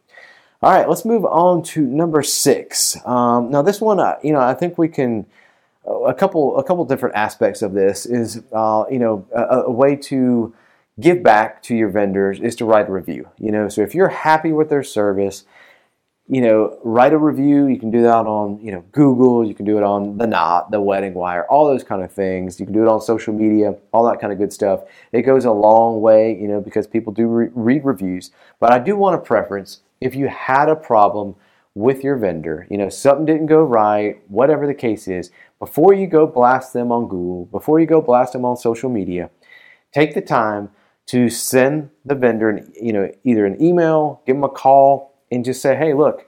All 0.61 0.73
right, 0.73 0.89
let's 0.89 1.05
move 1.05 1.25
on 1.25 1.63
to 1.65 1.83
number 1.83 2.21
six. 2.23 2.97
Um, 3.07 3.51
now, 3.51 3.63
this 3.63 3.81
one, 3.81 4.01
uh, 4.01 4.17
you 4.25 4.33
know, 4.33 4.41
I 4.41 4.55
think 4.55 4.77
we 4.77 4.89
can 4.89 5.25
a 5.87 6.13
couple 6.13 6.59
a 6.59 6.65
couple 6.65 6.85
different 6.85 7.15
aspects 7.15 7.63
of 7.63 7.73
this 7.73 8.07
is 8.07 8.43
uh, 8.53 8.85
you 8.91 8.99
know 8.99 9.25
a, 9.33 9.61
a 9.61 9.71
way 9.71 9.95
to 9.95 10.53
give 11.01 11.23
back 11.23 11.63
to 11.63 11.77
your 11.77 11.89
vendors 11.89 12.41
is 12.41 12.57
to 12.57 12.65
write 12.65 12.89
a 12.89 12.93
review. 12.93 13.29
You 13.39 13.53
know, 13.53 13.69
so 13.69 13.83
if 13.83 13.95
you're 13.95 14.09
happy 14.09 14.53
with 14.53 14.69
their 14.69 14.83
service, 14.83 15.45
you 16.29 16.41
know, 16.41 16.77
write 16.83 17.13
a 17.13 17.19
review. 17.19 17.69
You 17.69 17.79
can 17.79 17.91
do 17.91 18.03
that 18.03 18.27
on 18.27 18.59
you 18.61 18.73
know 18.73 18.85
Google. 18.93 19.47
You 19.47 19.55
can 19.55 19.65
do 19.65 19.79
it 19.79 19.85
on 19.85 20.19
the 20.19 20.27
Knot, 20.27 20.73
the 20.73 20.81
Wedding 20.81 21.15
Wire, 21.15 21.47
all 21.47 21.67
those 21.67 21.85
kind 21.85 22.03
of 22.03 22.13
things. 22.13 22.59
You 22.59 22.67
can 22.67 22.75
do 22.75 22.83
it 22.83 22.89
on 22.89 23.01
social 23.01 23.33
media, 23.33 23.77
all 23.93 24.05
that 24.11 24.21
kind 24.21 24.33
of 24.33 24.41
good 24.41 24.53
stuff. 24.53 24.81
It 25.13 25.23
goes 25.23 25.45
a 25.45 25.53
long 25.53 26.01
way, 26.01 26.37
you 26.37 26.49
know, 26.49 26.61
because 26.61 26.89
people 26.89 27.13
do 27.13 27.29
re- 27.29 27.51
read 27.55 27.85
reviews. 27.85 28.33
But 28.59 28.73
I 28.73 28.81
do 28.81 28.97
want 28.97 29.15
a 29.15 29.19
preference. 29.19 29.81
If 30.01 30.15
you 30.15 30.29
had 30.29 30.69
a 30.69 30.77
problem 30.77 31.35
with 31.75 32.03
your 32.03 32.17
vendor, 32.17 32.67
you 32.71 32.77
know, 32.77 32.89
something 32.89 33.25
didn't 33.25 33.47
go 33.47 33.63
right, 33.63 34.21
whatever 34.29 34.67
the 34.67 34.75
case 34.75 35.07
is, 35.07 35.31
before 35.59 35.93
you 35.93 36.07
go 36.07 36.27
blast 36.27 36.73
them 36.73 36.91
on 36.91 37.09
Google, 37.09 37.47
before 37.47 37.81
you 37.81 37.87
go 37.87 38.01
blast 38.01 38.33
them 38.33 38.45
on 38.45 38.57
social 38.57 38.91
media, 38.91 39.31
take 39.93 40.15
the 40.15 40.21
time 40.21 40.71
to 41.07 41.31
send 41.31 41.91
the 42.05 42.15
vendor, 42.15 42.51
an, 42.51 42.73
you 42.81 42.93
know, 42.93 43.11
either 43.25 43.47
an 43.47 43.63
email, 43.63 44.21
give 44.27 44.37
them 44.37 44.45
a 44.45 44.49
call, 44.49 45.15
and 45.31 45.45
just 45.45 45.63
say, 45.63 45.77
"Hey, 45.77 45.95
look, 45.95 46.27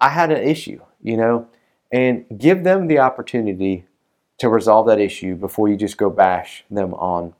I 0.00 0.10
had 0.10 0.30
an 0.30 0.42
issue," 0.42 0.80
you 1.02 1.16
know, 1.16 1.48
and 1.90 2.24
give 2.36 2.62
them 2.64 2.86
the 2.86 2.98
opportunity 2.98 3.86
to 4.38 4.48
resolve 4.48 4.86
that 4.86 5.00
issue 5.00 5.34
before 5.34 5.68
you 5.68 5.76
just 5.76 5.98
go 5.98 6.10
bash 6.10 6.64
them 6.70 6.94
on 6.94 7.34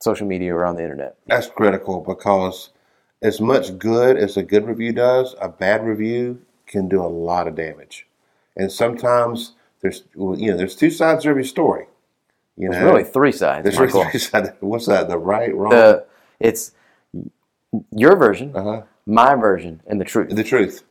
social 0.00 0.26
media 0.26 0.54
or 0.54 0.64
on 0.64 0.76
the 0.76 0.82
internet. 0.82 1.16
That's 1.26 1.48
critical 1.48 2.00
because 2.00 2.70
as 3.22 3.40
much 3.40 3.78
good 3.78 4.16
as 4.16 4.36
a 4.36 4.42
good 4.42 4.66
review 4.66 4.92
does, 4.92 5.34
a 5.40 5.48
bad 5.48 5.84
review 5.84 6.40
can 6.66 6.88
do 6.88 7.02
a 7.02 7.06
lot 7.06 7.48
of 7.48 7.54
damage. 7.54 8.06
And 8.56 8.70
sometimes 8.70 9.52
there's 9.80 10.04
well, 10.14 10.38
you 10.38 10.50
know 10.50 10.56
there's 10.56 10.76
two 10.76 10.90
sides 10.90 11.22
to 11.24 11.30
every 11.30 11.44
story. 11.44 11.86
You 12.56 12.70
There's 12.70 12.82
know, 12.82 12.90
really 12.90 13.04
three 13.04 13.30
sides. 13.30 13.62
there's 13.62 13.78
Michael. 13.78 14.00
really 14.00 14.10
three 14.10 14.20
sides. 14.20 14.50
What's 14.60 14.86
that? 14.86 15.08
The 15.08 15.16
right, 15.16 15.54
wrong, 15.54 15.70
The 15.70 16.04
it's 16.40 16.72
your 17.92 18.16
version, 18.16 18.54
uh-huh. 18.54 18.82
my 19.06 19.36
version, 19.36 19.80
and 19.86 20.00
the 20.00 20.04
truth. 20.04 20.34
the 20.34 20.42
truth. 20.42 20.82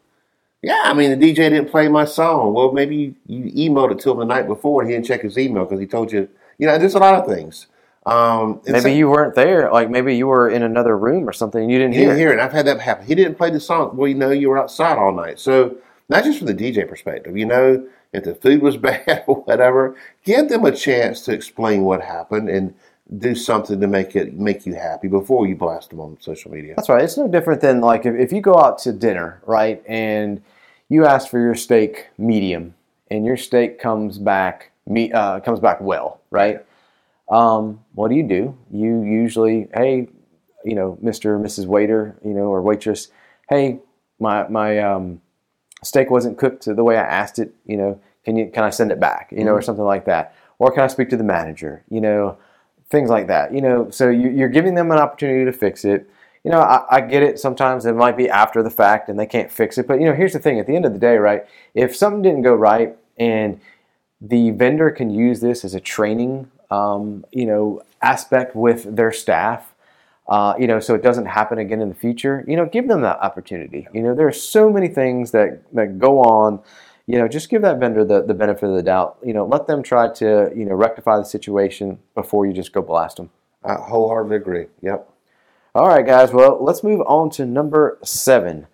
Yeah, 0.61 0.81
I 0.85 0.93
mean 0.93 1.17
the 1.19 1.29
DJ 1.33 1.35
didn't 1.35 1.69
play 1.69 1.87
my 1.89 2.05
song. 2.05 2.53
Well, 2.53 2.71
maybe 2.71 3.15
you 3.27 3.69
emailed 3.69 3.91
it 3.91 3.99
to 3.99 4.11
him 4.11 4.19
the 4.19 4.25
night 4.25 4.47
before 4.47 4.81
and 4.81 4.89
he 4.89 4.95
didn't 4.95 5.07
check 5.07 5.21
his 5.21 5.37
email 5.37 5.65
because 5.65 5.79
he 5.79 5.85
told 5.87 6.11
you. 6.11 6.29
You 6.57 6.65
know, 6.65 6.79
there's 6.79 6.95
a 6.95 6.99
lot 6.99 7.13
of 7.15 7.27
things. 7.27 7.67
Um, 8.07 8.61
Maybe 8.65 8.79
so- 8.79 8.87
you 8.87 9.09
weren't 9.09 9.35
there. 9.35 9.71
Like 9.71 9.89
maybe 9.89 10.15
you 10.15 10.27
were 10.27 10.49
in 10.49 10.63
another 10.63 10.97
room 10.97 11.27
or 11.27 11.33
something 11.33 11.61
and 11.61 11.71
you 11.71 11.77
didn't 11.77 11.93
He 11.93 11.99
hear. 11.99 12.07
didn't 12.09 12.17
it. 12.17 12.21
hear 12.21 12.31
it. 12.33 12.39
I've 12.39 12.53
had 12.53 12.65
that 12.67 12.79
happen. 12.79 13.05
He 13.05 13.15
didn't 13.15 13.35
play 13.35 13.49
the 13.49 13.59
song. 13.59 13.95
Well, 13.97 14.07
you 14.07 14.15
know, 14.15 14.31
you 14.31 14.49
were 14.49 14.57
outside 14.57 14.97
all 14.97 15.11
night. 15.11 15.39
So, 15.39 15.75
not 16.09 16.23
just 16.23 16.37
from 16.37 16.47
the 16.47 16.53
DJ 16.53 16.87
perspective, 16.87 17.35
you 17.37 17.45
know, 17.45 17.85
if 18.13 18.23
the 18.23 18.33
food 18.35 18.61
was 18.61 18.77
bad 18.87 19.23
or 19.27 19.41
whatever, 19.41 19.95
give 20.23 20.47
them 20.49 20.63
a 20.65 20.71
chance 20.71 21.21
to 21.25 21.33
explain 21.33 21.83
what 21.83 22.01
happened 22.01 22.49
and 22.49 22.73
do 23.17 23.35
something 23.35 23.79
to 23.81 23.87
make 23.87 24.15
it 24.15 24.33
make 24.33 24.65
you 24.65 24.73
happy 24.75 25.07
before 25.07 25.47
you 25.47 25.55
blast 25.55 25.89
them 25.89 25.99
on 25.99 26.17
social 26.21 26.51
media. 26.51 26.73
That's 26.75 26.89
right. 26.89 27.03
It's 27.03 27.17
no 27.17 27.27
different 27.27 27.61
than 27.61 27.81
like 27.81 28.05
if, 28.05 28.15
if 28.15 28.31
you 28.31 28.41
go 28.41 28.55
out 28.57 28.79
to 28.79 28.93
dinner, 28.93 29.41
right, 29.45 29.81
and 29.87 30.41
you 30.89 31.05
ask 31.05 31.29
for 31.29 31.39
your 31.39 31.55
steak 31.55 32.07
medium, 32.17 32.73
and 33.11 33.25
your 33.25 33.37
steak 33.37 33.79
comes 33.79 34.17
back 34.17 34.71
me 34.85 35.11
uh, 35.11 35.39
comes 35.41 35.59
back 35.59 35.81
well, 35.81 36.19
right? 36.31 36.63
Um, 37.29 37.81
what 37.93 38.09
do 38.09 38.15
you 38.15 38.23
do? 38.23 38.57
You 38.71 39.03
usually, 39.03 39.67
hey, 39.73 40.07
you 40.63 40.75
know, 40.75 40.97
Mister, 41.01 41.35
or 41.35 41.39
Mrs. 41.39 41.65
Waiter, 41.65 42.17
you 42.23 42.33
know, 42.33 42.43
or 42.43 42.61
waitress, 42.61 43.09
hey, 43.49 43.79
my 44.19 44.47
my 44.47 44.79
um, 44.79 45.21
steak 45.83 46.09
wasn't 46.09 46.37
cooked 46.37 46.65
the 46.65 46.83
way 46.83 46.97
I 46.97 47.03
asked 47.03 47.39
it. 47.39 47.53
You 47.65 47.77
know, 47.77 48.01
can 48.25 48.35
you 48.35 48.49
can 48.53 48.63
I 48.63 48.69
send 48.69 48.91
it 48.91 48.99
back? 48.99 49.29
You 49.31 49.43
know, 49.43 49.51
or 49.51 49.61
something 49.61 49.85
like 49.85 50.05
that, 50.05 50.35
or 50.59 50.71
can 50.71 50.83
I 50.83 50.87
speak 50.87 51.09
to 51.09 51.17
the 51.17 51.23
manager? 51.23 51.83
You 51.89 52.01
know, 52.01 52.37
things 52.89 53.09
like 53.09 53.27
that. 53.27 53.53
You 53.53 53.61
know, 53.61 53.89
so 53.89 54.09
you, 54.09 54.29
you're 54.29 54.49
giving 54.49 54.75
them 54.75 54.91
an 54.91 54.97
opportunity 54.97 55.45
to 55.45 55.51
fix 55.51 55.85
it. 55.85 56.09
You 56.43 56.51
know, 56.51 56.61
I, 56.61 56.85
I 56.89 57.01
get 57.01 57.23
it. 57.23 57.39
Sometimes 57.39 57.85
it 57.85 57.93
might 57.93 58.15
be 58.15 58.29
after 58.29 58.63
the 58.63 58.69
fact 58.69 59.09
and 59.09 59.19
they 59.19 59.25
can't 59.25 59.51
fix 59.51 59.77
it. 59.77 59.87
But 59.87 59.99
you 59.99 60.05
know, 60.05 60.13
here's 60.13 60.33
the 60.33 60.39
thing: 60.39 60.59
at 60.59 60.67
the 60.67 60.75
end 60.75 60.85
of 60.85 60.93
the 60.93 60.99
day, 60.99 61.17
right? 61.17 61.45
If 61.73 61.95
something 61.95 62.21
didn't 62.21 62.43
go 62.43 62.55
right 62.55 62.95
and 63.17 63.59
the 64.21 64.51
vendor 64.51 64.89
can 64.91 65.09
use 65.09 65.41
this 65.41 65.63
as 65.63 65.73
a 65.75 65.79
training, 65.79 66.49
um, 66.71 67.25
you 67.31 67.45
know, 67.45 67.81
aspect 68.01 68.55
with 68.55 68.95
their 68.95 69.11
staff. 69.11 69.73
Uh, 70.27 70.53
you 70.59 70.67
know, 70.67 70.79
so 70.79 70.93
it 70.93 71.01
doesn't 71.01 71.25
happen 71.25 71.57
again 71.57 71.79
in 71.81 71.87
the 71.87 71.95
future. 71.95 72.43
You 72.47 72.57
know, 72.57 72.65
give 72.65 72.87
them 72.89 73.01
that 73.01 73.19
opportunity. 73.19 73.87
You 73.93 74.01
know, 74.01 74.13
there 74.13 74.27
are 74.27 74.33
so 74.33 74.69
many 74.71 74.89
things 74.89 75.31
that 75.31 75.61
that 75.73 75.99
go 75.99 76.19
on. 76.19 76.59
You 77.05 77.17
know, 77.17 77.29
just 77.29 77.49
give 77.49 77.61
that 77.61 77.79
vendor 77.79 78.03
the, 78.03 78.23
the 78.23 78.33
benefit 78.33 78.67
of 78.67 78.75
the 78.75 78.83
doubt. 78.83 79.17
You 79.23 79.31
know, 79.31 79.45
let 79.45 79.67
them 79.67 79.81
try 79.81 80.11
to 80.15 80.51
you 80.55 80.65
know 80.65 80.75
rectify 80.75 81.17
the 81.17 81.23
situation 81.23 81.99
before 82.13 82.45
you 82.45 82.51
just 82.51 82.73
go 82.73 82.81
blast 82.81 83.17
them. 83.17 83.29
I 83.63 83.75
wholeheartedly 83.75 84.35
agree. 84.35 84.65
Yep. 84.81 85.09
All 85.73 85.87
right, 85.87 86.05
guys. 86.05 86.33
Well, 86.33 86.57
let's 86.61 86.83
move 86.83 87.01
on 87.07 87.29
to 87.31 87.45
number 87.45 87.97
seven. 88.03 88.67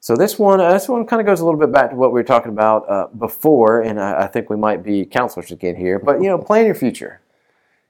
So 0.00 0.16
this 0.16 0.38
one, 0.38 0.60
uh, 0.60 0.72
this 0.72 0.88
one 0.88 1.04
kind 1.06 1.20
of 1.20 1.26
goes 1.26 1.40
a 1.40 1.44
little 1.44 1.60
bit 1.60 1.70
back 1.70 1.90
to 1.90 1.96
what 1.96 2.12
we 2.12 2.20
were 2.20 2.24
talking 2.24 2.50
about 2.50 2.88
uh, 2.88 3.06
before, 3.08 3.82
and 3.82 4.00
I, 4.00 4.22
I 4.22 4.26
think 4.26 4.48
we 4.48 4.56
might 4.56 4.82
be 4.82 5.04
counselors 5.04 5.50
again 5.50 5.76
here. 5.76 5.98
But 5.98 6.22
you 6.22 6.28
know, 6.28 6.38
plan 6.38 6.64
your 6.64 6.74
future. 6.74 7.19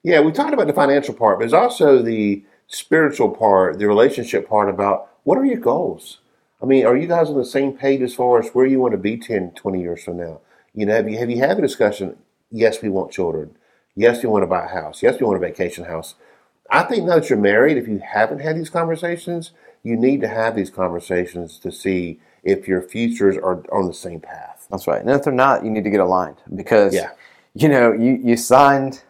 Yeah, 0.02 0.20
we 0.20 0.32
talked 0.32 0.54
about 0.54 0.66
the 0.66 0.72
financial 0.72 1.14
part, 1.14 1.38
but 1.38 1.40
there's 1.42 1.52
also 1.52 2.02
the 2.02 2.42
spiritual 2.66 3.30
part, 3.30 3.78
the 3.78 3.86
relationship 3.86 4.48
part 4.48 4.68
about 4.70 5.08
what 5.24 5.36
are 5.36 5.44
your 5.44 5.58
goals? 5.58 6.18
I 6.62 6.66
mean, 6.66 6.86
are 6.86 6.96
you 6.96 7.06
guys 7.06 7.28
on 7.28 7.36
the 7.36 7.44
same 7.44 7.72
page 7.72 8.00
as 8.02 8.14
far 8.14 8.38
as 8.38 8.50
where 8.50 8.66
you 8.66 8.80
want 8.80 8.92
to 8.92 8.98
be 8.98 9.16
10, 9.16 9.52
20 9.52 9.80
years 9.80 10.02
from 10.04 10.18
now? 10.18 10.40
You 10.74 10.86
know, 10.86 10.94
have 10.94 11.08
you, 11.08 11.18
have 11.18 11.30
you 11.30 11.38
had 11.38 11.58
a 11.58 11.62
discussion? 11.62 12.16
Yes, 12.50 12.80
we 12.82 12.88
want 12.88 13.12
children. 13.12 13.56
Yes, 13.94 14.22
we 14.22 14.28
want 14.28 14.42
to 14.42 14.46
buy 14.46 14.64
a 14.64 14.68
house. 14.68 15.02
Yes, 15.02 15.18
we 15.20 15.26
want 15.26 15.36
a 15.36 15.46
vacation 15.46 15.84
house. 15.84 16.14
I 16.70 16.84
think 16.84 17.04
now 17.04 17.16
that 17.18 17.28
you're 17.28 17.38
married, 17.38 17.76
if 17.76 17.88
you 17.88 17.98
haven't 18.04 18.40
had 18.40 18.56
these 18.56 18.70
conversations, 18.70 19.50
you 19.82 19.96
need 19.96 20.20
to 20.20 20.28
have 20.28 20.54
these 20.54 20.70
conversations 20.70 21.58
to 21.58 21.72
see 21.72 22.20
if 22.44 22.68
your 22.68 22.80
futures 22.80 23.36
are 23.36 23.64
on 23.72 23.86
the 23.86 23.94
same 23.94 24.20
path. 24.20 24.66
That's 24.70 24.86
right. 24.86 25.00
And 25.00 25.10
if 25.10 25.24
they're 25.24 25.32
not, 25.32 25.64
you 25.64 25.70
need 25.70 25.84
to 25.84 25.90
get 25.90 26.00
aligned 26.00 26.36
because 26.54 26.94
Yeah. 26.94 27.10
you 27.54 27.68
know 27.68 27.92
you, 27.92 28.20
you 28.22 28.36
signed 28.36 29.02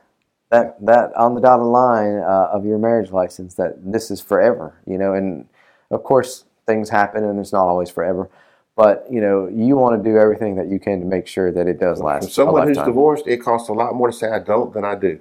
that 0.50 0.84
that 0.84 1.14
on 1.16 1.34
the 1.34 1.40
dotted 1.40 1.66
line 1.66 2.18
uh, 2.18 2.50
of 2.52 2.64
your 2.64 2.78
marriage 2.78 3.10
license 3.10 3.54
that 3.54 3.74
this 3.92 4.10
is 4.10 4.20
forever. 4.20 4.74
You 4.86 4.98
know, 4.98 5.14
and 5.14 5.46
of 5.90 6.02
course 6.02 6.44
things 6.66 6.90
happen 6.90 7.24
and 7.24 7.38
it's 7.38 7.52
not 7.52 7.66
always 7.66 7.90
forever. 7.90 8.28
But 8.76 9.06
you 9.10 9.20
know, 9.20 9.48
you 9.48 9.76
want 9.76 10.02
to 10.02 10.10
do 10.10 10.16
everything 10.16 10.56
that 10.56 10.68
you 10.68 10.78
can 10.78 11.00
to 11.00 11.06
make 11.06 11.26
sure 11.26 11.52
that 11.52 11.66
it 11.66 11.78
does 11.78 12.00
last. 12.00 12.26
For 12.26 12.30
someone 12.30 12.68
who's 12.68 12.78
divorced, 12.78 13.26
it 13.26 13.38
costs 13.38 13.68
a 13.68 13.72
lot 13.72 13.94
more 13.94 14.10
to 14.10 14.12
say 14.12 14.28
I 14.30 14.38
don't 14.38 14.72
than 14.72 14.84
I 14.84 14.94
do. 14.94 15.20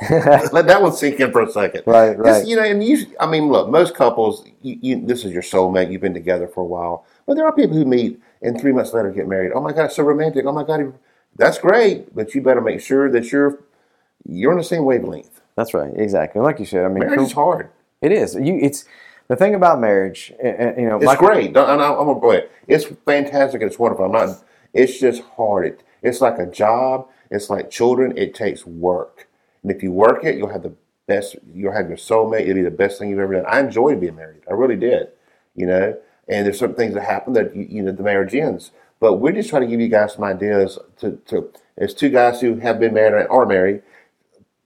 Let 0.10 0.66
that 0.66 0.82
one 0.82 0.92
sink 0.92 1.20
in 1.20 1.30
for 1.30 1.42
a 1.42 1.50
second. 1.50 1.84
Right, 1.86 2.16
Just, 2.16 2.24
right. 2.24 2.46
you 2.46 2.56
know, 2.56 2.64
and 2.64 2.82
you, 2.82 3.06
I 3.20 3.26
mean, 3.26 3.48
look, 3.50 3.68
most 3.68 3.94
couples, 3.94 4.44
you, 4.62 4.78
you, 4.80 5.06
this 5.06 5.24
is 5.24 5.32
your 5.32 5.42
soulmate. 5.42 5.92
You've 5.92 6.00
been 6.00 6.14
together 6.14 6.48
for 6.48 6.62
a 6.62 6.66
while, 6.66 7.04
but 7.24 7.34
there 7.34 7.46
are 7.46 7.52
people 7.52 7.76
who 7.76 7.84
meet 7.84 8.20
and 8.42 8.60
three 8.60 8.72
months 8.72 8.92
later 8.92 9.12
get 9.12 9.28
married. 9.28 9.52
Oh 9.54 9.60
my 9.60 9.72
God, 9.72 9.84
it's 9.84 9.96
so 9.96 10.02
romantic. 10.02 10.44
Oh 10.44 10.52
my 10.52 10.64
God, 10.64 10.92
that's 11.36 11.58
great, 11.58 12.12
but 12.14 12.34
you 12.34 12.40
better 12.40 12.60
make 12.60 12.80
sure 12.80 13.10
that 13.12 13.30
you're 13.30 13.60
you're 14.26 14.52
on 14.52 14.58
the 14.58 14.64
same 14.64 14.84
wavelength. 14.84 15.40
That's 15.56 15.74
right. 15.74 15.92
Exactly. 15.94 16.40
Like 16.40 16.58
you 16.58 16.64
said, 16.64 16.84
I 16.84 16.88
mean, 16.88 17.00
Marriage 17.00 17.20
is 17.20 17.32
hard. 17.32 17.70
it 18.00 18.12
is. 18.12 18.34
You, 18.34 18.58
it's 18.60 18.84
the 19.28 19.36
thing 19.36 19.54
about 19.54 19.80
marriage. 19.80 20.32
uh, 20.42 20.74
You 20.78 20.88
know, 20.88 20.96
It's 20.96 21.04
like- 21.06 21.18
great. 21.18 21.56
I- 21.56 21.72
I'm 21.72 21.78
gonna 21.78 22.20
go 22.20 22.30
ahead. 22.30 22.48
It's 22.66 22.84
fantastic. 22.84 23.62
It's 23.62 23.78
wonderful. 23.78 24.06
I'm 24.06 24.12
not. 24.12 24.42
It's 24.72 24.98
just 24.98 25.22
hard. 25.36 25.66
It, 25.66 25.82
it's 26.02 26.20
like 26.20 26.38
a 26.38 26.46
job. 26.46 27.08
It's 27.30 27.50
like 27.50 27.70
children. 27.70 28.16
It 28.16 28.34
takes 28.34 28.64
work. 28.66 29.28
And 29.62 29.70
if 29.70 29.82
you 29.82 29.92
work 29.92 30.24
it, 30.24 30.36
you'll 30.36 30.48
have 30.48 30.62
the 30.62 30.72
best. 31.06 31.36
You'll 31.54 31.72
have 31.72 31.88
your 31.88 31.98
soulmate. 31.98 32.42
It'll 32.42 32.54
be 32.54 32.62
the 32.62 32.70
best 32.70 32.98
thing 32.98 33.10
you've 33.10 33.18
ever 33.18 33.34
done. 33.34 33.44
I 33.46 33.60
enjoyed 33.60 34.00
being 34.00 34.16
married. 34.16 34.42
I 34.48 34.54
really 34.54 34.76
did. 34.76 35.08
You 35.54 35.66
know. 35.66 35.96
And 36.28 36.46
there's 36.46 36.58
some 36.60 36.74
things 36.74 36.94
that 36.94 37.02
happen 37.02 37.32
that 37.34 37.54
you, 37.56 37.66
you 37.68 37.82
know 37.82 37.90
the 37.92 38.02
marriage 38.04 38.34
ends. 38.34 38.70
But 39.00 39.14
we're 39.14 39.32
just 39.32 39.50
trying 39.50 39.62
to 39.62 39.68
give 39.68 39.80
you 39.80 39.88
guys 39.88 40.14
some 40.14 40.24
ideas 40.24 40.78
to, 40.98 41.12
to 41.26 41.50
as 41.76 41.92
two 41.94 42.08
guys 42.10 42.40
who 42.40 42.56
have 42.56 42.78
been 42.78 42.94
married 42.94 43.14
or 43.26 43.30
are 43.32 43.46
married, 43.46 43.82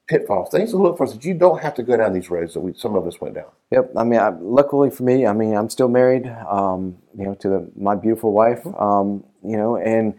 pitfalls, 0.07 0.51
things 0.51 0.71
to 0.71 0.77
look 0.77 0.97
for, 0.99 1.07
so 1.07 1.15
that 1.15 1.25
you 1.25 1.35
don't 1.35 1.61
have 1.63 1.75
to 1.75 1.83
go 1.83 1.97
down 1.97 2.13
these 2.13 2.31
roads 2.31 2.55
that 2.55 2.61
we 2.61 2.73
some 2.75 2.95
of 2.95 3.07
us 3.07 3.21
went 3.21 3.35
down. 3.35 3.47
Yep. 3.71 3.93
I 3.97 4.05
mean, 4.05 4.21
I, 4.21 4.29
luckily 4.29 4.91
for 4.91 5.03
me, 5.03 5.27
I 5.27 5.33
mean, 5.33 5.55
I'm 5.57 5.71
still 5.71 5.89
married. 5.89 6.27
Um, 6.49 6.97
you 7.17 7.25
know, 7.25 7.35
to 7.37 7.49
the, 7.49 7.71
my 7.77 7.95
beautiful 7.95 8.33
wife. 8.33 8.67
Um, 8.79 9.25
you 9.43 9.57
know, 9.57 9.77
and 9.77 10.15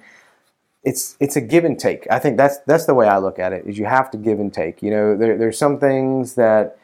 it's 0.83 1.17
it's 1.19 1.35
a 1.35 1.41
give 1.41 1.65
and 1.65 1.79
take. 1.79 2.07
I 2.11 2.19
think 2.19 2.37
that's 2.37 2.59
that's 2.67 2.85
the 2.85 2.93
way 2.93 3.07
I 3.07 3.17
look 3.17 3.39
at 3.39 3.53
it. 3.53 3.65
Is 3.65 3.77
you 3.77 3.85
have 3.85 4.11
to 4.11 4.17
give 4.17 4.39
and 4.39 4.53
take. 4.53 4.81
You 4.83 4.91
know, 4.91 5.17
there, 5.17 5.37
there's 5.37 5.57
some 5.57 5.79
things 5.79 6.35
that 6.35 6.77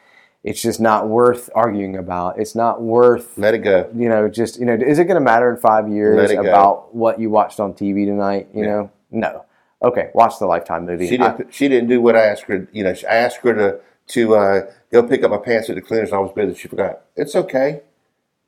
it's 0.44 0.60
just 0.60 0.80
not 0.80 1.08
worth 1.08 1.48
arguing 1.54 1.96
about. 1.96 2.38
It's 2.40 2.56
not 2.56 2.82
worth 2.82 3.38
Let 3.38 3.54
it 3.54 3.58
go. 3.58 3.88
you 3.94 4.08
know, 4.08 4.28
just 4.28 4.58
you 4.58 4.66
know, 4.66 4.74
is 4.74 4.98
it 4.98 5.04
going 5.04 5.14
to 5.14 5.20
matter 5.20 5.48
in 5.50 5.56
five 5.56 5.88
years 5.88 6.16
about 6.32 6.94
what 6.94 7.20
you 7.20 7.30
watched 7.30 7.60
on 7.60 7.74
TV 7.74 8.04
tonight? 8.06 8.48
You 8.52 8.64
Yeah. 8.64 8.68
know, 8.70 8.90
no. 9.12 9.44
Okay, 9.82 10.10
watch 10.14 10.38
the 10.38 10.46
Lifetime 10.46 10.86
movie. 10.86 11.08
She 11.08 11.16
didn't. 11.16 11.52
She 11.52 11.68
didn't 11.68 11.88
do 11.88 12.00
what 12.00 12.14
I 12.16 12.24
asked 12.24 12.44
her. 12.44 12.68
You 12.72 12.84
know, 12.84 12.94
I 13.08 13.14
asked 13.14 13.38
her 13.38 13.54
to 13.54 13.80
to 14.08 14.34
uh, 14.36 14.60
go 14.92 15.02
pick 15.02 15.24
up 15.24 15.30
my 15.30 15.38
pants 15.38 15.68
at 15.70 15.76
the 15.76 15.82
cleaners. 15.82 16.10
And 16.10 16.18
I 16.18 16.20
was 16.20 16.32
busy. 16.32 16.58
She 16.58 16.68
forgot. 16.68 17.02
It's 17.16 17.34
okay. 17.34 17.82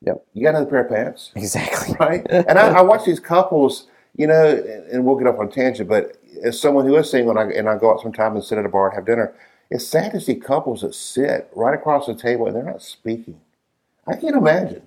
Yep. 0.02 0.24
You 0.34 0.42
got 0.42 0.50
another 0.50 0.70
pair 0.70 0.84
of 0.84 0.90
pants, 0.90 1.32
exactly. 1.34 1.96
right? 2.00 2.26
and 2.28 2.58
I, 2.58 2.68
I 2.68 2.82
watch 2.82 3.04
these 3.04 3.20
couples. 3.20 3.86
You 4.16 4.28
know, 4.28 4.62
and, 4.92 5.04
we'll 5.04 5.16
get 5.16 5.26
up 5.26 5.40
on 5.40 5.48
a 5.48 5.50
tangent. 5.50 5.88
But 5.88 6.16
as 6.44 6.60
someone 6.60 6.86
who 6.86 6.94
is 6.96 7.10
single, 7.10 7.36
and 7.36 7.52
I, 7.52 7.58
and 7.58 7.68
I 7.68 7.76
go 7.76 7.92
out 7.92 8.00
sometime 8.00 8.36
and 8.36 8.44
sit 8.44 8.58
at 8.58 8.64
a 8.64 8.68
bar 8.68 8.86
and 8.86 8.94
have 8.94 9.06
dinner, 9.06 9.34
it's 9.70 9.84
sad 9.84 10.12
to 10.12 10.20
see 10.20 10.36
couples 10.36 10.82
that 10.82 10.94
sit 10.94 11.50
right 11.52 11.74
across 11.74 12.06
the 12.06 12.14
table 12.14 12.46
and 12.46 12.54
they're 12.54 12.62
not 12.62 12.80
speaking. 12.80 13.40
I 14.06 14.14
can't 14.14 14.36
imagine. 14.36 14.86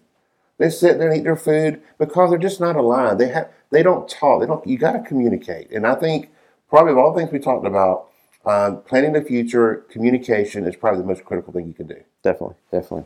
They 0.59 0.69
sit 0.69 0.97
there 0.97 1.09
and 1.09 1.19
eat 1.19 1.23
their 1.23 1.35
food 1.35 1.81
because 1.97 2.29
they're 2.29 2.39
just 2.39 2.61
not 2.61 2.77
aligned. 2.77 3.19
They 3.19 3.27
have 3.29 3.49
they 3.69 3.83
don't 3.83 4.07
talk. 4.07 4.39
They 4.39 4.47
don't. 4.47 4.65
You 4.65 4.77
got 4.77 4.93
to 4.93 4.99
communicate. 4.99 5.71
And 5.71 5.85
I 5.85 5.95
think 5.95 6.29
probably 6.69 6.91
of 6.91 6.97
all 6.97 7.13
the 7.13 7.19
things 7.19 7.31
we 7.31 7.39
talked 7.39 7.65
about, 7.65 8.09
um, 8.45 8.81
planning 8.83 9.13
the 9.13 9.21
future, 9.21 9.85
communication 9.89 10.65
is 10.65 10.75
probably 10.75 11.01
the 11.01 11.07
most 11.07 11.25
critical 11.25 11.51
thing 11.53 11.67
you 11.67 11.73
can 11.73 11.87
do. 11.87 12.01
Definitely, 12.23 12.55
definitely. 12.71 13.05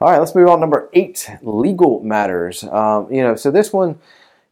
All 0.00 0.10
right, 0.10 0.18
let's 0.18 0.34
move 0.34 0.48
on. 0.48 0.60
Number 0.60 0.88
eight, 0.94 1.30
legal 1.42 2.02
matters. 2.02 2.64
Um, 2.64 3.12
you 3.12 3.22
know, 3.22 3.36
so 3.36 3.50
this 3.50 3.72
one 3.72 3.98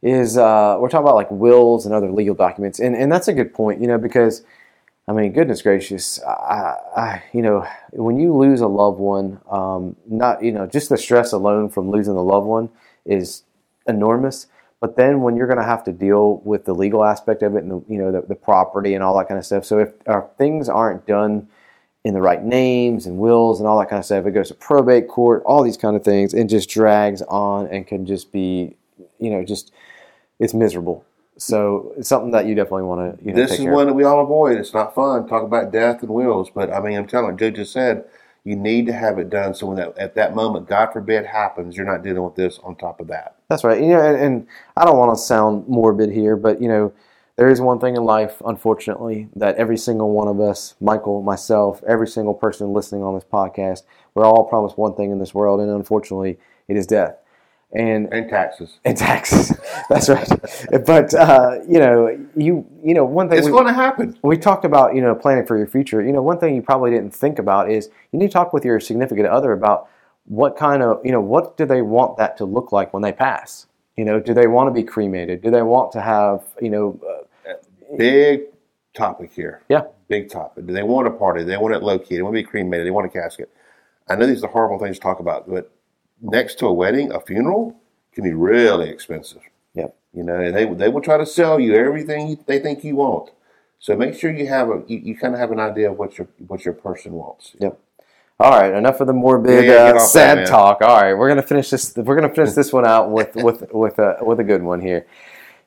is 0.03 0.37
uh, 0.37 0.77
we're 0.79 0.89
talking 0.89 1.05
about 1.05 1.15
like 1.15 1.31
wills 1.31 1.85
and 1.85 1.95
other 1.95 2.11
legal 2.11 2.35
documents, 2.35 2.79
and 2.79 2.95
and 2.95 3.11
that's 3.11 3.27
a 3.27 3.33
good 3.33 3.53
point. 3.53 3.81
You 3.81 3.87
know, 3.87 3.97
because 3.97 4.43
I 5.07 5.11
mean, 5.11 5.33
goodness 5.33 5.63
gracious, 5.63 6.21
I, 6.23 6.75
I 6.95 7.23
you 7.33 7.41
know, 7.41 7.67
when 7.93 8.19
you 8.19 8.35
lose 8.35 8.61
a 8.61 8.67
loved 8.67 8.99
one, 8.99 9.41
um, 9.49 9.95
not 10.07 10.43
you 10.43 10.51
know, 10.51 10.67
just 10.67 10.89
the 10.89 10.97
stress 10.97 11.31
alone 11.31 11.69
from 11.69 11.89
losing 11.89 12.13
a 12.13 12.21
loved 12.21 12.45
one 12.45 12.69
is 13.05 13.41
enormous. 13.87 14.45
But 14.81 14.95
then 14.95 15.21
when 15.21 15.35
you're 15.35 15.47
going 15.47 15.59
to 15.59 15.65
have 15.65 15.83
to 15.85 15.91
deal 15.91 16.41
with 16.45 16.65
the 16.65 16.73
legal 16.73 17.03
aspect 17.03 17.43
of 17.43 17.55
it 17.55 17.63
and 17.63 17.71
the, 17.71 17.83
you 17.87 17.97
know 17.97 18.11
the, 18.11 18.21
the 18.21 18.35
property 18.35 18.93
and 18.93 19.03
all 19.03 19.17
that 19.17 19.27
kind 19.27 19.37
of 19.37 19.45
stuff. 19.45 19.65
So 19.65 19.79
if 19.79 19.89
uh, 20.07 20.21
things 20.37 20.69
aren't 20.69 21.05
done 21.05 21.47
in 22.03 22.13
the 22.13 22.21
right 22.21 22.43
names 22.43 23.05
and 23.05 23.17
wills 23.17 23.59
and 23.59 23.67
all 23.67 23.77
that 23.79 23.89
kind 23.89 23.99
of 23.99 24.05
stuff. 24.05 24.25
It 24.25 24.31
goes 24.31 24.47
to 24.49 24.53
probate 24.55 25.07
court, 25.07 25.43
all 25.45 25.63
these 25.63 25.77
kind 25.77 25.95
of 25.95 26.03
things, 26.03 26.33
and 26.33 26.49
just 26.49 26.69
drags 26.69 27.21
on 27.23 27.67
and 27.67 27.85
can 27.85 28.05
just 28.05 28.31
be, 28.31 28.75
you 29.19 29.29
know, 29.29 29.43
just 29.43 29.73
it's 30.39 30.53
miserable. 30.53 31.05
So 31.37 31.93
it's 31.97 32.09
something 32.09 32.31
that 32.31 32.45
you 32.45 32.55
definitely 32.55 32.83
want 32.83 33.17
to, 33.19 33.25
you 33.25 33.31
know, 33.31 33.41
This 33.41 33.51
take 33.51 33.59
is 33.59 33.65
care 33.65 33.73
one 33.73 33.83
of. 33.83 33.87
that 33.89 33.93
we 33.93 34.03
all 34.03 34.21
avoid. 34.21 34.57
It's 34.57 34.73
not 34.73 34.95
fun. 34.95 35.27
Talk 35.27 35.43
about 35.43 35.71
death 35.71 36.01
and 36.01 36.11
wills, 36.11 36.49
but 36.49 36.71
I 36.71 36.81
mean, 36.81 36.97
I'm 36.97 37.07
telling 37.07 37.31
you, 37.31 37.37
Joe 37.37 37.51
just 37.51 37.73
said 37.73 38.05
you 38.43 38.55
need 38.55 38.85
to 38.87 38.93
have 38.93 39.19
it 39.19 39.29
done 39.29 39.53
so 39.53 39.67
when 39.67 39.77
that 39.77 39.97
at 39.97 40.15
that 40.15 40.35
moment, 40.35 40.67
God 40.67 40.91
forbid, 40.91 41.25
happens, 41.25 41.75
you're 41.75 41.85
not 41.85 42.03
dealing 42.03 42.23
with 42.23 42.35
this 42.35 42.59
on 42.63 42.75
top 42.75 42.99
of 42.99 43.07
that. 43.07 43.35
That's 43.49 43.63
right. 43.63 43.81
You 43.81 43.87
know, 43.89 44.01
and, 44.01 44.17
and 44.17 44.47
I 44.77 44.85
don't 44.85 44.97
want 44.97 45.17
to 45.17 45.21
sound 45.21 45.67
morbid 45.67 46.11
here, 46.11 46.35
but 46.35 46.61
you 46.61 46.67
know, 46.67 46.93
there 47.35 47.49
is 47.49 47.61
one 47.61 47.79
thing 47.79 47.95
in 47.95 48.03
life, 48.03 48.41
unfortunately, 48.45 49.29
that 49.35 49.55
every 49.55 49.77
single 49.77 50.11
one 50.11 50.27
of 50.27 50.39
us, 50.41 50.75
Michael, 50.81 51.21
myself, 51.23 51.81
every 51.87 52.07
single 52.07 52.33
person 52.33 52.73
listening 52.73 53.01
on 53.01 53.15
this 53.15 53.23
podcast, 53.23 53.83
we're 54.13 54.25
all 54.25 54.43
promised 54.43 54.77
one 54.77 54.93
thing 54.93 55.09
in 55.11 55.19
this 55.19 55.33
world, 55.33 55.61
and 55.61 55.71
unfortunately, 55.71 56.37
it 56.67 56.75
is 56.75 56.85
death. 56.85 57.15
And 57.71 58.11
And 58.11 58.27
taxes. 58.29 58.79
and 58.83 58.97
taxes. 58.97 59.55
That's 59.89 60.09
right. 60.09 60.27
But 60.85 61.13
uh, 61.13 61.59
you 61.67 61.77
know, 61.79 62.09
you 62.35 62.65
you 62.83 62.93
know, 62.95 63.05
one 63.05 63.29
thing 63.29 63.37
It's 63.37 63.47
going 63.47 63.67
to 63.67 63.73
happen. 63.73 64.17
we 64.23 64.37
talked 64.37 64.65
about, 64.65 64.95
you 64.95 65.01
know, 65.01 65.13
planning 65.13 65.45
for 65.45 65.55
your 65.55 65.67
future. 65.67 66.01
You 66.01 66.11
know, 66.11 66.21
one 66.23 66.39
thing 66.39 66.55
you 66.55 66.63
probably 66.63 66.89
didn't 66.89 67.11
think 67.13 67.37
about 67.37 67.69
is 67.69 67.89
you 68.11 68.17
need 68.17 68.27
to 68.27 68.33
talk 68.33 68.53
with 68.53 68.65
your 68.65 68.79
significant 68.79 69.27
other 69.27 69.51
about 69.51 69.87
what 70.29 70.55
kind 70.55 70.81
of, 70.83 71.01
you 71.03 71.11
know, 71.11 71.19
what 71.21 71.57
do 71.57 71.65
they 71.65 71.81
want 71.81 72.17
that 72.17 72.37
to 72.37 72.45
look 72.45 72.71
like 72.71 72.93
when 72.93 73.01
they 73.03 73.11
pass? 73.11 73.65
You 73.97 74.05
know, 74.05 74.19
do 74.19 74.33
they 74.33 74.47
want 74.47 74.69
to 74.69 74.73
be 74.73 74.83
cremated? 74.83 75.41
Do 75.41 75.51
they 75.51 75.63
want 75.63 75.91
to 75.93 76.01
have, 76.01 76.43
you 76.61 76.69
know, 76.69 76.99
uh, 77.07 77.53
Big 77.97 78.41
topic 78.93 79.31
here. 79.33 79.63
yeah, 79.67 79.81
Big 80.07 80.29
topic. 80.29 80.67
Do 80.67 80.73
they 80.73 80.83
want 80.83 81.07
a 81.07 81.11
party? 81.11 81.39
Do 81.41 81.47
they 81.47 81.57
want 81.57 81.73
it 81.73 81.81
low 81.81 81.97
key? 81.97 82.15
They 82.15 82.21
want 82.21 82.35
to 82.35 82.41
be 82.41 82.47
cremated. 82.47 82.85
They 82.85 82.91
want 82.91 83.07
a 83.07 83.09
casket. 83.09 83.49
I 84.07 84.15
know 84.15 84.27
these 84.27 84.43
are 84.43 84.49
horrible 84.49 84.77
things 84.77 84.97
to 84.97 85.01
talk 85.01 85.19
about, 85.19 85.49
but 85.49 85.71
next 86.21 86.59
to 86.59 86.67
a 86.67 86.73
wedding, 86.73 87.11
a 87.11 87.19
funeral 87.19 87.75
can 88.13 88.23
be 88.23 88.33
really 88.33 88.89
expensive. 88.89 89.41
Yep. 89.73 89.95
You 90.13 90.23
know, 90.23 90.51
they 90.51 90.65
they 90.65 90.89
will 90.89 91.01
try 91.01 91.17
to 91.17 91.25
sell 91.25 91.59
you 91.59 91.73
everything 91.73 92.43
they 92.45 92.59
think 92.59 92.83
you 92.83 92.95
want. 92.95 93.31
So 93.79 93.95
make 93.95 94.13
sure 94.13 94.31
you 94.31 94.47
have 94.47 94.69
a 94.69 94.83
you, 94.87 94.99
you 94.99 95.17
kind 95.17 95.33
of 95.33 95.39
have 95.39 95.51
an 95.51 95.59
idea 95.59 95.89
of 95.91 95.97
what 95.97 96.17
your 96.19 96.27
what 96.47 96.63
your 96.65 96.73
person 96.75 97.13
wants. 97.13 97.55
Yep. 97.59 97.79
All 98.41 98.51
right, 98.57 98.73
enough 98.73 99.01
of 99.01 99.07
the 99.07 99.13
morbid, 99.13 99.65
Yeah, 99.65 99.89
yeah, 99.89 99.91
uh, 99.95 99.99
sad 99.99 100.37
that, 100.39 100.47
talk. 100.47 100.81
All 100.81 101.01
right, 101.01 101.13
we're 101.13 101.27
gonna 101.27 101.41
finish 101.41 101.69
this. 101.69 101.93
We're 101.97 102.15
gonna 102.15 102.33
finish 102.33 102.53
this 102.55 102.71
one 102.71 102.85
out 102.85 103.11
with 103.11 103.35
with 103.35 103.65
with 103.73 103.99
a 103.99 104.17
with 104.21 104.39
a 104.39 104.45
good 104.45 104.63
one 104.63 104.79
here. 104.79 105.05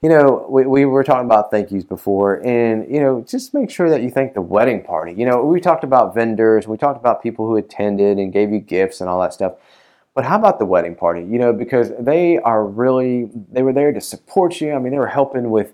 You 0.00 0.08
know, 0.08 0.46
we, 0.48 0.66
we 0.66 0.84
were 0.84 1.04
talking 1.04 1.26
about 1.26 1.50
thank 1.50 1.70
yous 1.70 1.84
before, 1.84 2.44
and 2.44 2.90
you 2.92 3.00
know, 3.00 3.20
just 3.28 3.52
make 3.52 3.70
sure 3.70 3.90
that 3.90 4.02
you 4.02 4.10
thank 4.10 4.34
the 4.34 4.40
wedding 4.40 4.82
party. 4.82 5.12
You 5.12 5.26
know, 5.26 5.44
we 5.44 5.60
talked 5.60 5.84
about 5.84 6.14
vendors, 6.14 6.66
we 6.66 6.76
talked 6.78 6.98
about 6.98 7.22
people 7.22 7.46
who 7.46 7.56
attended 7.56 8.18
and 8.18 8.32
gave 8.32 8.50
you 8.50 8.58
gifts 8.58 9.00
and 9.00 9.08
all 9.08 9.20
that 9.20 9.34
stuff. 9.34 9.52
But 10.14 10.24
how 10.24 10.38
about 10.38 10.58
the 10.58 10.66
wedding 10.66 10.94
party? 10.94 11.20
You 11.20 11.38
know, 11.38 11.52
because 11.52 11.92
they 11.98 12.38
are 12.38 12.64
really 12.66 13.28
they 13.52 13.62
were 13.62 13.72
there 13.72 13.92
to 13.92 14.00
support 14.00 14.60
you. 14.60 14.72
I 14.72 14.78
mean, 14.78 14.92
they 14.92 14.98
were 14.98 15.06
helping 15.06 15.50
with, 15.50 15.72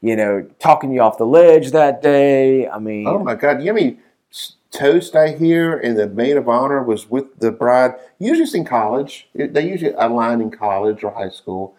you 0.00 0.16
know, 0.16 0.48
talking 0.58 0.92
you 0.92 1.00
off 1.02 1.18
the 1.18 1.26
ledge 1.26 1.70
that 1.72 2.02
day. 2.02 2.66
I 2.68 2.78
mean, 2.78 3.06
Oh 3.06 3.18
my 3.18 3.34
God! 3.34 3.60
You 3.60 3.66
know, 3.66 3.72
how 3.72 3.84
many 3.84 3.98
s- 4.32 4.54
toast 4.70 5.16
I 5.16 5.30
hear, 5.32 5.76
and 5.76 5.98
the 5.98 6.08
maid 6.08 6.36
of 6.36 6.48
honor 6.48 6.82
was 6.82 7.10
with 7.10 7.38
the 7.38 7.50
bride. 7.50 7.94
Usually, 8.18 8.44
it's 8.44 8.54
in 8.54 8.64
college. 8.64 9.28
They 9.34 9.68
usually 9.68 9.92
align 9.96 10.40
in 10.40 10.50
college 10.50 11.02
or 11.04 11.12
high 11.12 11.30
school. 11.30 11.74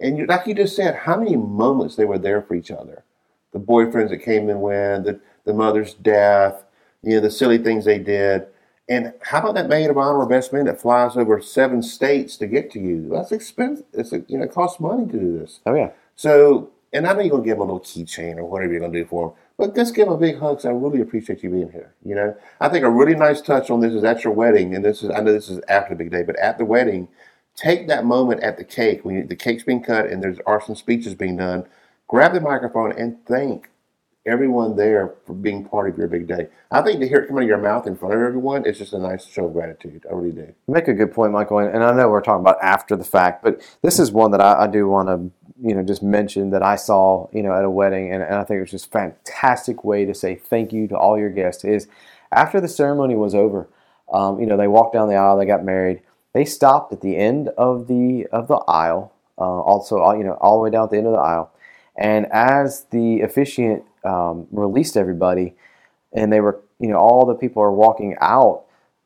And 0.00 0.18
you, 0.18 0.26
like 0.26 0.46
you 0.46 0.54
just 0.54 0.76
said, 0.76 0.94
how 0.94 1.16
many 1.16 1.36
moments 1.36 1.96
they 1.96 2.04
were 2.04 2.18
there 2.18 2.42
for 2.42 2.54
each 2.54 2.70
other? 2.70 3.04
The 3.52 3.60
boyfriends 3.60 4.10
that 4.10 4.18
came 4.18 4.48
and 4.48 4.60
went, 4.60 5.04
the 5.04 5.20
the 5.44 5.54
mother's 5.54 5.94
death, 5.94 6.64
you 7.02 7.14
know, 7.14 7.20
the 7.20 7.30
silly 7.30 7.58
things 7.58 7.84
they 7.84 7.98
did. 7.98 8.46
And 8.88 9.14
how 9.22 9.38
about 9.40 9.54
that 9.54 9.68
maid 9.68 9.88
of 9.88 9.96
honor 9.96 10.18
or 10.18 10.26
best 10.26 10.52
man 10.52 10.66
that 10.66 10.80
flies 10.80 11.16
over 11.16 11.40
seven 11.40 11.82
states 11.82 12.36
to 12.38 12.46
get 12.46 12.70
to 12.72 12.80
you? 12.80 13.08
That's 13.10 13.32
expensive. 13.32 13.86
It's 13.92 14.12
a, 14.12 14.22
you 14.28 14.36
know, 14.38 14.44
it 14.44 14.52
costs 14.52 14.80
money 14.80 15.06
to 15.06 15.18
do 15.18 15.38
this. 15.38 15.60
oh 15.64 15.74
yeah, 15.74 15.90
So, 16.16 16.70
and 16.94 17.06
I 17.06 17.12
know 17.12 17.20
you're 17.20 17.30
gonna 17.30 17.44
give 17.44 17.58
them 17.58 17.68
a 17.68 17.72
little 17.72 17.80
keychain 17.80 18.38
or 18.38 18.44
whatever 18.44 18.72
you're 18.72 18.80
gonna 18.80 18.92
do 18.92 19.04
for 19.04 19.28
them, 19.28 19.36
but 19.58 19.74
just 19.74 19.94
give 19.94 20.06
them 20.06 20.14
a 20.14 20.18
big 20.18 20.38
hug. 20.38 20.64
I 20.64 20.70
really 20.70 21.00
appreciate 21.00 21.42
you 21.42 21.50
being 21.50 21.70
here. 21.70 21.92
You 22.04 22.14
know, 22.14 22.36
I 22.60 22.68
think 22.68 22.84
a 22.84 22.90
really 22.90 23.14
nice 23.14 23.40
touch 23.40 23.70
on 23.70 23.80
this 23.80 23.92
is 23.92 24.04
at 24.04 24.24
your 24.24 24.32
wedding, 24.32 24.74
and 24.74 24.84
this 24.84 25.02
is 25.02 25.10
I 25.10 25.20
know 25.20 25.32
this 25.32 25.50
is 25.50 25.60
after 25.68 25.94
the 25.94 26.04
big 26.04 26.12
day, 26.12 26.22
but 26.22 26.36
at 26.36 26.56
the 26.56 26.64
wedding, 26.64 27.08
take 27.56 27.88
that 27.88 28.04
moment 28.04 28.42
at 28.42 28.56
the 28.56 28.64
cake 28.64 29.04
when 29.04 29.16
you, 29.16 29.24
the 29.24 29.36
cake's 29.36 29.64
being 29.64 29.82
cut 29.82 30.06
and 30.06 30.22
there's 30.22 30.38
are 30.46 30.60
some 30.60 30.76
speeches 30.76 31.14
being 31.14 31.36
done. 31.36 31.66
Grab 32.08 32.32
the 32.32 32.40
microphone 32.40 32.92
and 32.92 33.24
thank 33.26 33.70
everyone 34.26 34.74
there 34.76 35.14
for 35.26 35.34
being 35.34 35.64
part 35.64 35.88
of 35.88 35.98
your 35.98 36.08
big 36.08 36.26
day. 36.26 36.48
I 36.70 36.80
think 36.82 37.00
to 37.00 37.08
hear 37.08 37.18
it 37.18 37.28
come 37.28 37.36
out 37.36 37.42
of 37.42 37.48
your 37.48 37.58
mouth 37.58 37.86
in 37.86 37.96
front 37.96 38.14
of 38.14 38.20
everyone 38.20 38.66
it's 38.66 38.78
just 38.78 38.92
a 38.92 38.98
nice 38.98 39.26
show 39.26 39.46
of 39.46 39.52
gratitude. 39.52 40.06
I 40.10 40.14
really 40.14 40.32
do. 40.32 40.40
You 40.40 40.74
make 40.74 40.88
a 40.88 40.94
good 40.94 41.12
point, 41.12 41.32
Michael, 41.32 41.58
and, 41.58 41.84
I 41.84 41.92
know 41.92 42.08
we're 42.08 42.22
talking 42.22 42.40
about 42.40 42.56
after 42.62 42.96
the 42.96 43.04
fact, 43.04 43.42
but 43.42 43.60
this 43.82 43.98
is 43.98 44.10
one 44.10 44.30
that 44.30 44.40
I, 44.40 44.64
I 44.64 44.66
do 44.66 44.88
want 44.88 45.08
to, 45.08 45.30
you 45.62 45.74
know, 45.74 45.82
just 45.82 46.02
mention 46.02 46.50
that 46.50 46.62
I 46.62 46.76
saw, 46.76 47.28
you 47.32 47.42
know, 47.42 47.54
at 47.54 47.64
a 47.64 47.70
wedding, 47.70 48.12
and, 48.12 48.22
and 48.22 48.34
I 48.34 48.44
think 48.44 48.58
it 48.58 48.62
was 48.62 48.70
just 48.70 48.90
fantastic 48.90 49.84
way 49.84 50.04
to 50.06 50.14
say 50.14 50.34
thank 50.34 50.72
you 50.72 50.88
to 50.88 50.96
all 50.96 51.18
your 51.18 51.30
guests. 51.30 51.64
Is 51.64 51.86
after 52.32 52.60
the 52.60 52.68
ceremony 52.68 53.14
was 53.14 53.34
over, 53.34 53.68
um, 54.12 54.40
you 54.40 54.46
know, 54.46 54.56
they 54.56 54.68
walked 54.68 54.94
down 54.94 55.08
the 55.08 55.16
aisle, 55.16 55.36
they 55.36 55.46
got 55.46 55.64
married, 55.64 56.00
they 56.32 56.44
stopped 56.44 56.92
at 56.92 57.02
the 57.02 57.16
end 57.16 57.48
of 57.58 57.86
the 57.88 58.26
of 58.32 58.48
the 58.48 58.56
aisle, 58.66 59.12
uh, 59.36 59.42
also, 59.42 60.12
you 60.14 60.24
know, 60.24 60.38
all 60.40 60.56
the 60.56 60.62
way 60.62 60.70
down 60.70 60.84
at 60.84 60.90
the 60.90 60.96
end 60.96 61.06
of 61.06 61.12
the 61.12 61.18
aisle, 61.18 61.52
and 61.96 62.26
as 62.32 62.86
the 62.90 63.20
officiant 63.20 63.84
um, 64.04 64.46
released 64.50 64.96
everybody, 64.96 65.54
and 66.12 66.32
they 66.32 66.40
were, 66.40 66.60
you 66.78 66.88
know, 66.88 66.96
all 66.96 67.26
the 67.26 67.34
people 67.34 67.62
are 67.62 67.72
walking 67.72 68.16
out 68.20 68.64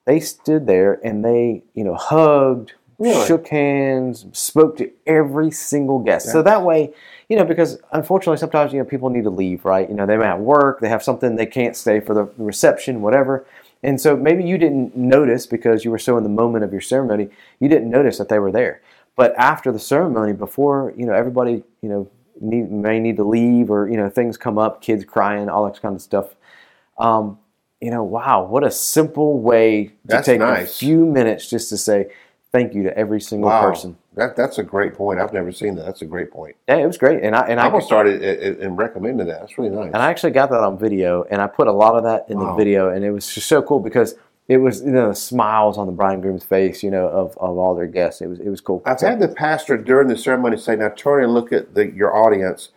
they 0.08 0.20
stood 0.20 0.66
there 0.66 0.98
and 1.04 1.22
they, 1.22 1.62
you 1.74 1.84
know, 1.84 1.94
hugged, 1.94 2.72
Really? 2.98 3.26
shook 3.26 3.46
hands, 3.48 4.24
spoke 4.32 4.78
to 4.78 4.90
every 5.06 5.50
single 5.50 5.98
guest. 5.98 6.32
So 6.32 6.40
that 6.40 6.62
way, 6.62 6.94
you 7.28 7.37
know, 7.37 7.44
because 7.44 7.78
unfortunately 7.92 8.38
sometimes, 8.38 8.72
you 8.72 8.78
know, 8.78 8.87
people 8.87 9.11
need 9.11 9.24
to 9.24 9.30
leave, 9.30 9.66
right? 9.66 9.87
You 9.87 9.94
know, 9.94 10.06
they 10.06 10.16
may 10.16 10.24
have 10.24 10.40
work, 10.40 10.80
they 10.80 10.88
have 10.88 11.02
something, 11.02 11.37
they 11.37 11.44
can't 11.44 11.76
stay 11.76 12.00
for 12.00 12.14
the 12.14 12.24
reception, 12.38 13.02
whatever. 13.02 13.44
And 13.82 14.00
so 14.00 14.16
maybe 14.16 14.44
you 14.44 14.56
didn't 14.56 14.96
notice 14.96 15.46
because 15.46 15.84
you 15.84 15.90
were 15.90 15.98
so 15.98 16.16
in 16.16 16.22
the 16.22 16.30
moment 16.30 16.64
of 16.64 16.72
your 16.72 16.80
ceremony, 16.80 17.28
you 17.61 17.68
didn't 17.68 17.90
notice 17.90 18.16
that 18.16 18.30
they 18.30 18.38
were 18.38 18.50
there. 18.50 18.80
But 19.14 19.34
after 19.37 19.70
the 19.70 19.78
ceremony, 19.78 20.32
before, 20.32 20.94
you 20.96 21.04
know, 21.04 21.12
everybody, 21.12 21.64
you 21.82 21.88
know, 21.90 22.08
need, 22.40 22.70
may 22.70 22.98
need 23.01 23.16
to 23.16 23.24
leave 23.24 23.70
or, 23.70 23.88
you 23.88 23.96
know, 23.96 24.09
things 24.09 24.37
come 24.37 24.59
up, 24.59 24.81
kids 24.83 25.05
crying, 25.05 25.48
all 25.48 25.64
that 25.70 25.81
kind 25.81 25.94
of 25.94 26.03
stuff. 26.03 26.35
Um, 26.98 27.38
you 27.81 27.90
know, 27.90 28.03
wow, 28.03 28.44
what 28.44 28.64
a 28.64 28.70
simple 28.70 29.38
way 29.40 29.85
to 29.87 29.92
That's 30.05 30.27
take 30.27 30.40
a 30.40 30.66
few 30.66 31.05
minutes 31.07 31.48
just 31.48 31.68
to 31.68 31.77
say 31.79 32.11
thank 32.51 32.74
you 32.74 32.83
to 32.85 32.96
every 32.98 33.20
single 33.20 33.51
Wow, 33.51 33.68
person. 33.68 33.96
that 34.14 34.35
that's 34.35 34.59
a 34.59 34.64
great 34.64 34.94
point. 34.94 35.20
I've 35.20 35.33
never 35.33 35.53
seen 35.53 35.77
that. 35.77 35.85
That's 35.87 36.03
a 36.03 36.07
great 36.07 36.31
point. 36.33 36.57
Yeah, 36.68 36.79
it 36.79 36.87
was 36.87 36.98
great, 36.98 37.22
and 37.22 37.37
I 37.37 37.42
and 37.46 37.61
I 37.61 37.66
I'm 37.66 37.70
gonna 37.70 37.85
start 37.85 38.09
it 38.09 38.61
and- 38.61 38.77
recommending 38.77 39.29
that. 39.29 39.40
That's 39.40 39.57
really 39.59 39.70
nice. 39.70 39.92
and 39.92 39.96
I 39.96 40.11
actually 40.11 40.33
got 40.33 40.51
that 40.51 40.61
on 40.61 40.77
video, 40.77 41.24
and 41.31 41.40
I 41.40 41.46
put 41.46 41.68
a 41.68 41.72
lot 41.72 41.94
of 41.94 42.03
that 42.05 42.24
in 42.29 42.38
the 42.38 42.53
video, 42.55 42.88
and 42.90 43.05
it 43.05 43.12
was 43.12 43.33
just 43.33 43.46
so 43.46 43.62
cool 43.62 43.79
because 43.79 44.16
it 44.48 44.56
was 44.58 44.82
you 44.82 44.90
know 44.90 45.12
smiles 45.12 45.76
on 45.76 45.87
the 45.87 45.92
bride 45.92 46.14
and 46.14 46.22
groom's 46.22 46.42
face, 46.42 46.82
you 46.82 46.90
know, 46.90 47.06
of, 47.08 47.37
of 47.38 47.58
all 47.58 47.74
their 47.74 47.87
guests. 47.87 48.22
It 48.22 48.28
was 48.28 48.40
it 48.40 48.48
was 48.48 48.61
cool. 48.61 48.82
I've 48.87 49.00
had 49.00 49.20
the 49.20 49.28
pastor 49.28 49.76
during 49.76 50.08
the 50.08 50.16
ceremony 50.16 50.56
say, 50.56 50.74
"Now 50.74 50.88
turn 50.88 51.22
and 51.22 51.34
look 51.34 51.52
at 51.52 51.74
the, 51.74 51.90
your 51.90 52.16
audience. 52.16 52.70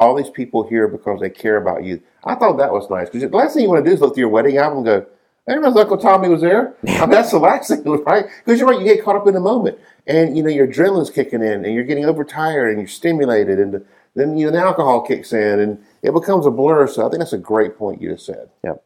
All 0.00 0.14
these 0.14 0.30
people 0.30 0.66
here 0.68 0.88
because 0.88 1.20
they 1.20 1.30
care 1.30 1.56
about 1.56 1.84
you." 1.84 2.00
I 2.24 2.34
thought 2.34 2.56
that 2.56 2.72
was 2.72 2.88
nice 2.88 3.10
because 3.10 3.30
the 3.30 3.36
last 3.36 3.54
thing 3.54 3.62
you 3.62 3.68
want 3.68 3.84
to 3.84 3.90
do 3.90 3.94
is 3.94 4.00
look 4.00 4.14
through 4.14 4.22
your 4.22 4.30
wedding 4.30 4.56
album 4.56 4.78
and 4.78 4.86
go, 4.86 5.06
"I 5.46 5.52
didn't 5.52 5.76
Uncle 5.76 5.98
Tommy 5.98 6.28
was 6.30 6.40
there." 6.40 6.74
I 6.88 7.00
mean, 7.00 7.10
that's 7.10 7.30
the 7.30 7.38
last 7.38 7.68
thing, 7.68 7.82
right? 8.04 8.24
Because 8.44 8.58
you're 8.58 8.68
right, 8.68 8.80
you 8.80 8.86
get 8.86 9.04
caught 9.04 9.16
up 9.16 9.26
in 9.26 9.34
the 9.34 9.40
moment, 9.40 9.78
and 10.06 10.34
you 10.34 10.42
know 10.42 10.48
your 10.48 10.66
adrenaline's 10.66 11.10
kicking 11.10 11.42
in, 11.42 11.66
and 11.66 11.74
you're 11.74 11.84
getting 11.84 12.06
overtired, 12.06 12.70
and 12.70 12.78
you're 12.78 12.88
stimulated, 12.88 13.60
and 13.60 13.84
then 14.14 14.38
you 14.38 14.46
know 14.46 14.52
the 14.52 14.58
alcohol 14.58 15.02
kicks 15.02 15.34
in, 15.34 15.60
and 15.60 15.84
it 16.00 16.14
becomes 16.14 16.46
a 16.46 16.50
blur. 16.50 16.86
So 16.86 17.06
I 17.06 17.10
think 17.10 17.18
that's 17.18 17.34
a 17.34 17.38
great 17.38 17.76
point 17.76 18.00
you 18.00 18.12
just 18.12 18.24
said. 18.24 18.48
Yep. 18.64 18.82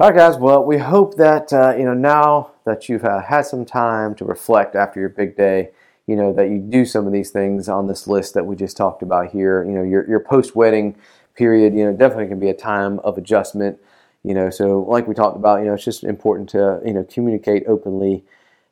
All 0.00 0.08
right, 0.08 0.16
guys. 0.16 0.38
Well, 0.38 0.64
we 0.64 0.78
hope 0.78 1.16
that 1.16 1.52
uh, 1.52 1.74
you 1.76 1.84
know 1.84 1.92
now 1.92 2.52
that 2.64 2.88
you've 2.88 3.04
uh, 3.04 3.20
had 3.20 3.42
some 3.42 3.66
time 3.66 4.14
to 4.16 4.24
reflect 4.24 4.74
after 4.74 4.98
your 4.98 5.10
big 5.10 5.36
day, 5.36 5.68
you 6.06 6.16
know 6.16 6.32
that 6.32 6.48
you 6.48 6.58
do 6.58 6.86
some 6.86 7.06
of 7.06 7.12
these 7.12 7.30
things 7.30 7.68
on 7.68 7.88
this 7.88 8.06
list 8.06 8.32
that 8.32 8.46
we 8.46 8.56
just 8.56 8.74
talked 8.76 9.02
about 9.02 9.30
here. 9.30 9.62
You 9.62 9.72
know, 9.72 9.82
your 9.82 10.08
your 10.08 10.20
post 10.20 10.56
wedding 10.56 10.96
period, 11.34 11.74
you 11.74 11.84
know, 11.84 11.92
definitely 11.92 12.28
can 12.28 12.40
be 12.40 12.48
a 12.48 12.54
time 12.54 13.00
of 13.00 13.18
adjustment. 13.18 13.78
You 14.24 14.32
know, 14.32 14.48
so 14.48 14.80
like 14.80 15.06
we 15.06 15.14
talked 15.14 15.36
about, 15.36 15.60
you 15.60 15.66
know, 15.66 15.74
it's 15.74 15.84
just 15.84 16.04
important 16.04 16.48
to 16.50 16.80
you 16.86 16.94
know 16.94 17.04
communicate 17.04 17.64
openly 17.68 18.24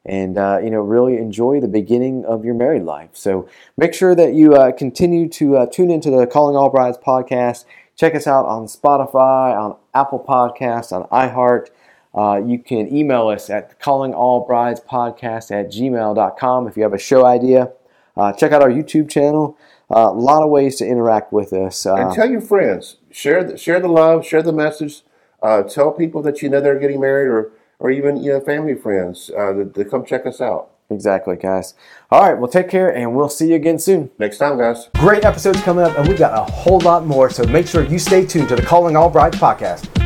and 0.06 0.38
uh, 0.38 0.58
you 0.62 0.70
know 0.70 0.80
really 0.80 1.18
enjoy 1.18 1.60
the 1.60 1.68
beginning 1.68 2.24
of 2.24 2.46
your 2.46 2.54
married 2.54 2.84
life. 2.84 3.10
So 3.12 3.46
make 3.76 3.92
sure 3.92 4.14
that 4.14 4.32
you 4.32 4.54
uh, 4.54 4.72
continue 4.72 5.28
to 5.28 5.58
uh, 5.58 5.66
tune 5.66 5.90
into 5.90 6.10
the 6.10 6.26
Calling 6.26 6.56
All 6.56 6.70
Brides 6.70 6.96
podcast. 6.96 7.66
Check 8.00 8.14
us 8.14 8.26
out 8.26 8.46
on 8.46 8.64
Spotify, 8.64 9.54
on 9.54 9.76
Apple 9.92 10.24
Podcasts, 10.26 10.90
on 10.90 11.06
iHeart. 11.10 11.66
Uh, 12.14 12.40
you 12.42 12.58
can 12.58 12.90
email 12.90 13.28
us 13.28 13.50
at 13.50 13.78
callingallbridespodcast 13.78 15.50
at 15.50 15.70
gmail.com 15.70 16.66
if 16.66 16.78
you 16.78 16.82
have 16.82 16.94
a 16.94 16.98
show 16.98 17.26
idea. 17.26 17.72
Uh, 18.16 18.32
check 18.32 18.52
out 18.52 18.62
our 18.62 18.70
YouTube 18.70 19.10
channel. 19.10 19.54
Uh, 19.94 20.08
a 20.08 20.12
lot 20.12 20.42
of 20.42 20.48
ways 20.48 20.76
to 20.76 20.86
interact 20.86 21.30
with 21.30 21.52
us. 21.52 21.84
Uh, 21.84 21.96
And 21.96 22.14
tell 22.14 22.30
your 22.30 22.40
friends, 22.40 22.96
share 23.10 23.44
the, 23.44 23.58
share 23.58 23.80
the 23.80 23.88
love, 23.88 24.26
share 24.26 24.42
the 24.42 24.50
message. 24.50 25.02
Uh, 25.42 25.62
tell 25.62 25.92
people 25.92 26.22
that 26.22 26.40
you 26.40 26.48
know 26.48 26.62
they're 26.62 26.78
getting 26.78 27.02
married, 27.02 27.28
or 27.28 27.52
or 27.78 27.90
even 27.90 28.16
you 28.16 28.32
know 28.32 28.40
family 28.40 28.76
friends 28.76 29.30
uh, 29.36 29.52
to 29.74 29.84
come 29.84 30.06
check 30.06 30.24
us 30.24 30.40
out 30.40 30.69
exactly, 30.90 31.36
guys. 31.36 31.74
All 32.10 32.22
right, 32.22 32.38
well, 32.38 32.50
take 32.50 32.68
care, 32.68 32.94
and 32.94 33.14
we'll 33.14 33.28
see 33.28 33.48
you 33.50 33.54
again 33.54 33.78
soon. 33.78 34.10
next 34.18 34.38
time, 34.38 34.58
guys. 34.58 34.88
Great 34.96 35.24
episodes 35.24 35.60
coming 35.62 35.84
up, 35.84 35.96
and 35.98 36.08
we've 36.08 36.18
got 36.18 36.36
a 36.36 36.50
whole 36.50 36.80
lot 36.80 37.06
more. 37.06 37.30
So 37.30 37.44
make 37.44 37.66
sure 37.66 37.84
you 37.84 37.98
stay 37.98 38.26
tuned 38.26 38.48
to 38.48 38.56
the 38.56 38.62
Calling 38.62 38.96
All 38.96 39.10
Brides 39.10 39.38
podcast. 39.38 39.99